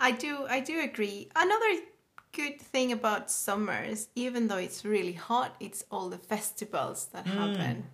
I 0.00 0.12
do 0.12 0.46
I 0.48 0.60
do 0.60 0.80
agree. 0.80 1.28
Another 1.36 1.80
good 2.32 2.60
thing 2.60 2.92
about 2.92 3.30
summers, 3.30 4.08
even 4.14 4.48
though 4.48 4.58
it's 4.58 4.84
really 4.84 5.12
hot, 5.12 5.54
it's 5.60 5.84
all 5.90 6.08
the 6.08 6.18
festivals 6.18 7.06
that 7.12 7.24
mm. 7.24 7.30
happen. 7.30 7.86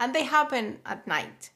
And 0.00 0.14
they 0.14 0.24
happen 0.24 0.78
at 0.86 1.06
night 1.06 1.50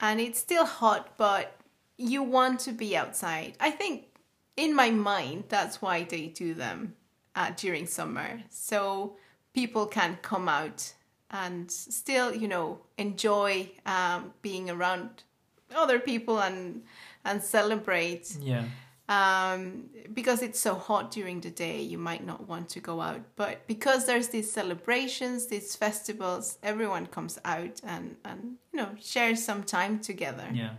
and 0.00 0.20
it's 0.20 0.38
still 0.38 0.66
hot, 0.66 1.16
but 1.16 1.56
you 1.96 2.22
want 2.22 2.60
to 2.60 2.72
be 2.72 2.96
outside. 2.96 3.56
I 3.60 3.70
think 3.70 4.06
in 4.56 4.74
my 4.74 4.90
mind, 4.90 5.44
that's 5.48 5.80
why 5.80 6.04
they 6.04 6.26
do 6.26 6.54
them 6.54 6.94
uh, 7.34 7.52
during 7.56 7.86
summer. 7.86 8.42
So 8.50 9.16
people 9.54 9.86
can 9.86 10.18
come 10.20 10.48
out 10.48 10.92
and 11.32 11.70
still, 11.70 12.34
you 12.34 12.46
know, 12.46 12.80
enjoy 12.98 13.70
um, 13.86 14.32
being 14.42 14.70
around 14.70 15.24
other 15.74 15.98
people 15.98 16.40
and 16.40 16.82
and 17.24 17.42
celebrate. 17.42 18.36
Yeah. 18.40 18.64
Um, 19.08 19.90
because 20.14 20.42
it's 20.42 20.58
so 20.58 20.74
hot 20.74 21.10
during 21.10 21.40
the 21.40 21.50
day, 21.50 21.80
you 21.82 21.98
might 21.98 22.24
not 22.24 22.48
want 22.48 22.68
to 22.70 22.80
go 22.80 23.00
out. 23.00 23.20
But 23.36 23.66
because 23.66 24.06
there's 24.06 24.28
these 24.28 24.50
celebrations, 24.50 25.48
these 25.48 25.76
festivals, 25.76 26.58
everyone 26.62 27.06
comes 27.06 27.38
out 27.44 27.80
and, 27.84 28.16
and 28.24 28.56
you 28.72 28.78
know 28.78 28.90
shares 29.00 29.44
some 29.44 29.64
time 29.64 29.98
together. 29.98 30.48
Yeah. 30.52 30.74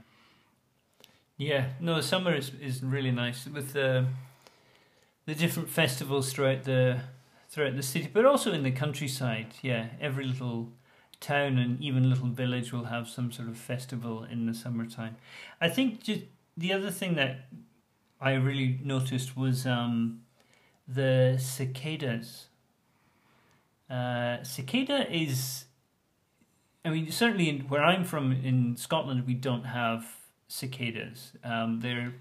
Yeah. 1.37 1.65
No, 1.79 1.99
summer 2.01 2.35
is, 2.35 2.51
is 2.61 2.83
really 2.83 3.11
nice 3.11 3.45
with 3.47 3.73
the 3.73 4.05
the 5.25 5.35
different 5.35 5.69
festivals 5.69 6.33
throughout 6.33 6.63
the 6.63 6.99
throughout 7.53 7.75
the 7.75 7.83
city, 7.83 8.09
but 8.11 8.25
also 8.25 8.51
in 8.51 8.63
the 8.63 8.71
countryside. 8.71 9.53
Yeah, 9.61 9.89
every 10.01 10.25
little 10.25 10.71
town 11.19 11.59
and 11.59 11.79
even 11.79 12.09
little 12.09 12.27
village 12.27 12.73
will 12.73 12.85
have 12.85 13.07
some 13.07 13.31
sort 13.31 13.47
of 13.47 13.57
festival 13.57 14.23
in 14.23 14.47
the 14.47 14.55
summertime. 14.55 15.17
I 15.61 15.69
think 15.69 16.01
just 16.01 16.21
the 16.57 16.73
other 16.73 16.89
thing 16.89 17.13
that 17.15 17.45
I 18.19 18.33
really 18.33 18.79
noticed 18.83 19.37
was 19.37 19.67
um, 19.67 20.21
the 20.87 21.37
cicadas. 21.39 22.47
Uh, 23.87 24.41
cicada 24.43 25.05
is, 25.15 25.65
I 26.83 26.89
mean, 26.89 27.11
certainly 27.11 27.49
in, 27.49 27.59
where 27.67 27.83
I'm 27.83 28.03
from 28.03 28.31
in 28.31 28.75
Scotland, 28.77 29.27
we 29.27 29.35
don't 29.35 29.65
have 29.65 30.05
cicadas. 30.47 31.33
Um, 31.43 31.81
they're 31.81 32.13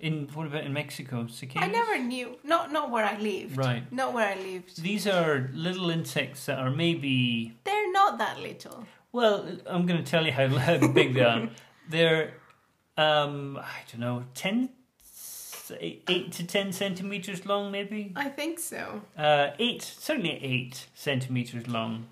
in 0.00 0.28
what 0.34 0.46
about 0.46 0.64
in 0.64 0.72
Mexico? 0.72 1.26
Cicadas. 1.26 1.68
I 1.68 1.72
never 1.72 1.98
knew. 1.98 2.36
Not 2.44 2.72
not 2.72 2.90
where 2.90 3.04
I 3.04 3.16
lived. 3.18 3.56
Right. 3.56 3.90
Not 3.92 4.12
where 4.12 4.28
I 4.28 4.34
lived. 4.34 4.82
These 4.82 5.06
are 5.06 5.50
little 5.52 5.90
insects 5.90 6.46
that 6.46 6.58
are 6.58 6.70
maybe. 6.70 7.56
They're 7.64 7.92
not 7.92 8.18
that 8.18 8.40
little. 8.40 8.86
Well, 9.12 9.46
I'm 9.66 9.86
going 9.86 10.02
to 10.02 10.10
tell 10.10 10.26
you 10.26 10.32
how, 10.32 10.48
how 10.68 10.88
big 10.88 11.14
they 11.14 11.22
are. 11.22 11.48
They're, 11.88 12.34
um, 12.96 13.58
I 13.58 13.82
don't 13.90 14.00
know, 14.00 14.24
ten 14.34 14.70
eight, 15.80 16.32
to 16.32 16.46
ten 16.46 16.72
centimeters 16.72 17.46
long, 17.46 17.70
maybe. 17.70 18.12
I 18.16 18.28
think 18.28 18.58
so. 18.58 19.02
Uh, 19.16 19.50
eight, 19.58 19.82
certainly 19.82 20.38
eight 20.42 20.86
centimeters 20.94 21.68
long, 21.68 22.08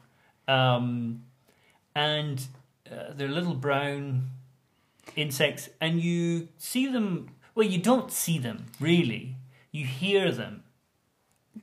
um, 0.49 1.25
and 1.95 2.47
uh, 2.91 3.13
they're 3.15 3.29
little 3.29 3.55
brown 3.55 4.31
insects, 5.17 5.69
and 5.81 6.01
you 6.01 6.49
see 6.59 6.87
them. 6.87 7.29
Well, 7.55 7.67
you 7.67 7.79
don't 7.79 8.11
see 8.11 8.39
them 8.39 8.67
really. 8.81 9.37
You 9.71 9.87
hear 9.87 10.31
them. 10.33 10.65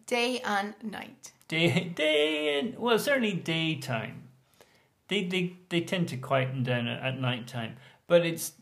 Day 0.06 0.40
and 0.40 0.76
night. 0.84 1.32
Day, 1.48 1.92
day, 1.96 2.60
and 2.60 2.78
well, 2.78 3.00
certainly 3.00 3.34
daytime. 3.34 4.30
They 5.08 5.24
they 5.26 5.58
they 5.70 5.82
tend 5.82 6.08
to 6.10 6.18
quieten 6.18 6.64
down 6.64 6.88
at, 6.88 7.02
at 7.02 7.20
night 7.20 7.48
time, 7.48 7.78
but 8.08 8.24
it's 8.24 8.54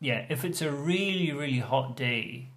yeah, 0.00 0.26
if 0.28 0.44
it's 0.44 0.60
a 0.60 0.70
really, 0.70 1.32
really 1.32 1.60
hot 1.60 1.96
day, 1.96 2.48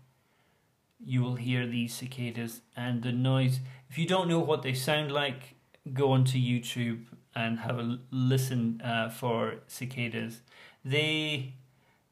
you 0.99 1.21
will 1.21 1.35
hear 1.35 1.65
these 1.65 1.93
cicadas 1.93 2.61
and 2.75 3.03
the 3.03 3.13
noise. 3.13 3.61
If 3.89 3.97
you 3.97 4.05
don't 4.05 4.27
know 4.27 4.39
what 4.39 4.63
they 4.63 4.73
sound 4.73 5.11
like, 5.11 5.55
go 5.93 6.11
onto 6.11 6.37
YouTube 6.37 7.05
and 7.33 7.59
have 7.59 7.79
a 7.79 7.99
listen 8.11 8.81
uh, 8.81 9.09
for 9.09 9.59
cicadas. 9.67 10.41
They 10.83 11.53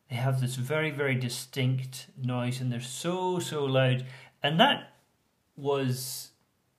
they 0.09 0.15
have 0.15 0.41
this 0.41 0.55
very, 0.55 0.91
very 0.91 1.15
distinct 1.15 2.07
noise 2.21 2.61
and 2.61 2.71
they're 2.71 2.79
so, 2.79 3.39
so 3.39 3.65
loud. 3.65 4.05
And 4.43 4.59
that 4.59 4.93
was 5.55 6.29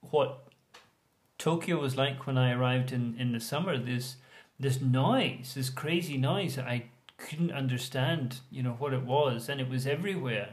what 0.01 0.47
Tokyo 1.39 1.81
was 1.81 1.97
like 1.97 2.27
when 2.27 2.39
I 2.39 2.53
arrived 2.53 2.93
in, 2.93 3.17
in 3.19 3.33
the 3.33 3.41
summer. 3.41 3.79
This 3.79 4.17
this 4.59 4.81
noise, 4.81 5.53
this 5.55 5.69
crazy 5.69 6.17
noise 6.17 6.57
that 6.57 6.67
I 6.67 6.85
couldn't 7.19 7.53
understand, 7.53 8.41
you 8.51 8.62
know, 8.62 8.77
what 8.79 8.95
it 8.95 9.03
was, 9.03 9.49
and 9.49 9.61
it 9.61 9.69
was 9.69 9.87
everywhere. 9.87 10.51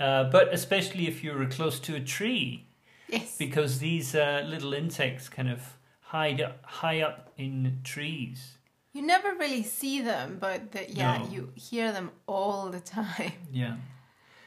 Uh, 0.00 0.24
but 0.24 0.52
especially 0.52 1.06
if 1.06 1.22
you 1.22 1.32
were 1.32 1.46
close 1.46 1.78
to 1.80 1.94
a 1.94 2.00
tree. 2.00 2.66
Yes. 3.08 3.36
Because 3.36 3.78
these 3.78 4.14
uh, 4.14 4.44
little 4.46 4.74
insects 4.74 5.28
kind 5.28 5.48
of 5.48 5.76
hide 6.00 6.40
up, 6.40 6.64
high 6.64 7.00
up 7.00 7.32
in 7.36 7.80
trees. 7.84 8.58
You 8.96 9.02
never 9.02 9.34
really 9.34 9.62
see 9.62 10.00
them, 10.00 10.38
but 10.40 10.72
the, 10.72 10.90
yeah, 10.90 11.18
no. 11.18 11.28
you 11.28 11.52
hear 11.54 11.92
them 11.92 12.12
all 12.26 12.70
the 12.70 12.80
time. 12.80 13.32
Yeah. 13.52 13.76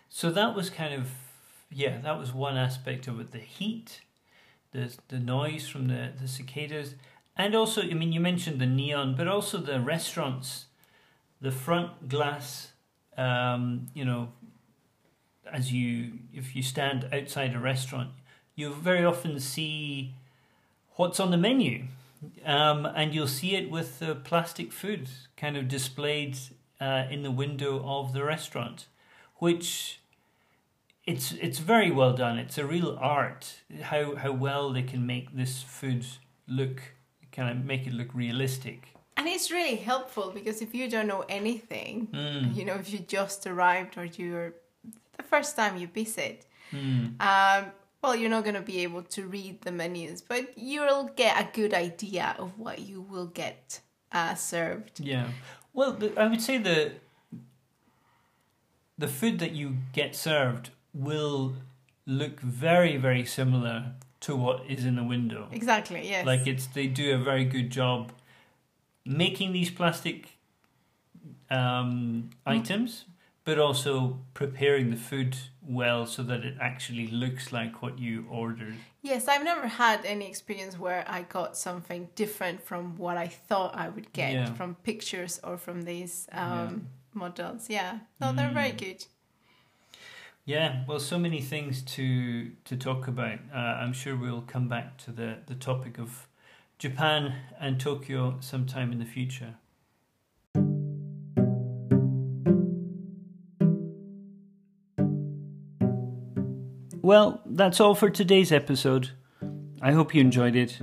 So 0.10 0.32
that 0.32 0.56
was 0.56 0.72
kind 0.72 0.92
of 0.92 1.12
yeah, 1.72 2.00
that 2.02 2.18
was 2.18 2.34
one 2.34 2.58
aspect 2.58 3.08
of 3.08 3.20
it. 3.20 3.32
The 3.32 3.38
heat, 3.38 4.02
the 4.72 4.98
the 5.10 5.20
noise 5.20 5.68
from 5.68 5.88
the, 5.88 6.14
the 6.20 6.28
cicadas, 6.28 6.96
and 7.38 7.54
also 7.54 7.84
I 7.84 7.94
mean 7.94 8.12
you 8.12 8.20
mentioned 8.20 8.60
the 8.60 8.66
neon, 8.66 9.14
but 9.16 9.28
also 9.28 9.60
the 9.60 9.80
restaurants, 9.80 10.66
the 11.40 11.52
front 11.52 12.10
glass, 12.10 12.72
um, 13.20 13.86
you 13.94 14.04
know, 14.04 14.30
as 15.46 15.72
you 15.72 16.14
if 16.34 16.56
you 16.56 16.64
stand 16.64 17.08
outside 17.14 17.54
a 17.54 17.60
restaurant, 17.60 18.10
you 18.56 18.74
very 18.74 19.06
often 19.06 19.40
see 19.40 20.16
what's 20.96 21.20
on 21.20 21.30
the 21.30 21.38
menu, 21.38 21.84
um, 22.46 22.86
and 22.86 23.14
you'll 23.14 23.28
see 23.28 23.56
it 23.56 23.70
with 23.70 24.00
the 24.00 24.16
plastic 24.16 24.72
food 24.72 25.10
kind 25.38 25.58
of 25.58 25.68
displayed 25.68 26.38
uh, 26.82 27.06
in 27.10 27.24
the 27.24 27.32
window 27.32 27.84
of 27.86 28.14
the 28.14 28.24
restaurant, 28.24 28.88
which 29.38 30.02
it's 31.06 31.32
it's 31.34 31.60
very 31.60 31.92
well 31.92 32.14
done. 32.14 32.38
It's 32.38 32.58
a 32.58 32.66
real 32.66 32.98
art 33.00 33.62
how 33.82 34.16
how 34.16 34.32
well 34.32 34.72
they 34.72 34.84
can 34.84 35.06
make 35.06 35.36
this 35.36 35.62
food 35.62 36.06
look 36.48 36.82
kind 37.32 37.50
of 37.50 37.66
make 37.66 37.88
it 37.88 37.94
look 37.94 38.14
realistic. 38.14 38.94
And 39.18 39.28
it's 39.28 39.52
really 39.52 39.76
helpful 39.76 40.32
because 40.34 40.62
if 40.62 40.74
you 40.74 40.90
don't 40.90 41.08
know 41.08 41.26
anything, 41.28 42.08
mm. 42.14 42.56
you 42.56 42.64
know, 42.64 42.76
if 42.76 42.92
you 42.94 43.00
just 43.00 43.46
arrived 43.46 43.98
or 43.98 44.06
you're 44.06 44.54
the 45.18 45.24
first 45.24 45.58
time 45.58 45.78
you 45.78 45.88
visit, 45.88 46.46
mm. 46.72 47.20
um, 47.22 47.66
well, 48.02 48.16
you're 48.16 48.30
not 48.30 48.44
going 48.44 48.56
to 48.56 48.62
be 48.62 48.80
able 48.84 49.04
to 49.04 49.26
read 49.26 49.62
the 49.62 49.72
menus, 49.72 50.22
but 50.22 50.58
you'll 50.58 51.12
get 51.16 51.40
a 51.40 51.50
good 51.54 51.74
idea 51.74 52.36
of 52.38 52.58
what 52.58 52.80
you 52.80 53.02
will 53.02 53.28
get 53.28 53.82
uh, 54.12 54.36
served. 54.36 55.00
Yeah. 55.00 55.28
Well, 55.74 55.98
I 56.18 56.28
would 56.28 56.42
say 56.42 56.58
the 56.58 56.94
the 58.98 59.08
food 59.08 59.40
that 59.40 59.54
you 59.54 59.78
get 59.94 60.16
served 60.16 60.72
will 60.94 61.56
look 62.06 62.40
very, 62.42 62.98
very 62.98 63.26
similar 63.26 63.94
to 64.22 64.36
what 64.36 64.66
is 64.68 64.84
in 64.84 64.96
the 64.96 65.04
window. 65.04 65.48
Exactly. 65.52 66.08
Yes. 66.08 66.26
Like 66.26 66.48
it's 66.48 66.68
they 66.68 66.88
do 66.88 67.14
a 67.16 67.18
very 67.18 67.46
good 67.46 67.70
job 67.70 68.12
making 69.06 69.54
these 69.54 69.72
plastic 69.72 70.38
um, 71.50 72.30
items, 72.46 73.06
but 73.50 73.58
also 73.58 74.20
preparing 74.36 74.92
the 74.92 74.96
food 74.96 75.36
well 75.64 76.06
so 76.06 76.22
that 76.22 76.46
it 76.46 76.54
actually 76.62 77.08
looks 77.08 77.52
like 77.52 77.82
what 77.82 77.98
you 77.98 78.24
ordered. 78.30 78.76
Yes, 79.02 79.28
I've 79.28 79.44
never 79.44 79.66
had 79.66 80.06
any 80.06 80.28
experience 80.28 80.78
where 80.78 81.04
I 81.08 81.24
got 81.24 81.58
something 81.58 82.10
different 82.14 82.62
from 82.62 82.96
what 82.96 83.18
I 83.18 83.26
thought 83.26 83.76
I 83.76 83.90
would 83.90 84.14
get 84.14 84.34
yeah. 84.34 84.54
from 84.54 84.76
pictures 84.84 85.40
or 85.44 85.58
from 85.58 85.82
these 85.82 86.28
um, 86.32 86.46
yeah. 86.46 86.70
models. 87.20 87.72
Yeah, 87.72 87.98
no, 88.22 88.28
mm. 88.28 88.36
they're 88.36 88.52
very 88.52 88.72
good. 88.72 89.04
Yeah, 90.46 90.84
well, 90.88 91.00
so 91.00 91.18
many 91.18 91.42
things 91.42 91.82
to 91.96 92.52
to 92.66 92.78
talk 92.78 93.08
about. 93.08 93.40
Uh, 93.52 93.82
I'm 93.82 93.94
sure 93.94 94.16
we'll 94.16 94.44
come 94.44 94.68
back 94.68 94.98
to 95.06 95.12
the 95.12 95.38
the 95.48 95.56
topic 95.56 95.98
of 95.98 96.28
Japan 96.78 97.34
and 97.60 97.80
Tokyo 97.80 98.38
sometime 98.42 98.92
in 98.92 99.00
the 99.00 99.12
future. 99.18 99.56
Well, 107.10 107.42
that's 107.44 107.80
all 107.80 107.96
for 107.96 108.12
today's 108.12 108.52
episode. 108.52 109.10
I 109.82 109.94
hope 109.94 110.14
you 110.14 110.22
enjoyed 110.22 110.56
it. 110.56 110.80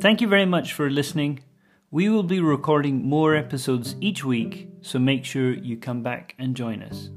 Thank 0.00 0.20
you 0.20 0.26
very 0.26 0.44
much 0.44 0.72
for 0.72 0.90
listening. 0.90 1.44
We 1.92 2.08
will 2.08 2.24
be 2.24 2.40
recording 2.40 3.08
more 3.08 3.36
episodes 3.36 3.94
each 4.00 4.24
week, 4.24 4.68
so 4.80 4.98
make 4.98 5.24
sure 5.24 5.52
you 5.52 5.76
come 5.76 6.02
back 6.02 6.34
and 6.40 6.56
join 6.56 6.82
us. 6.82 7.10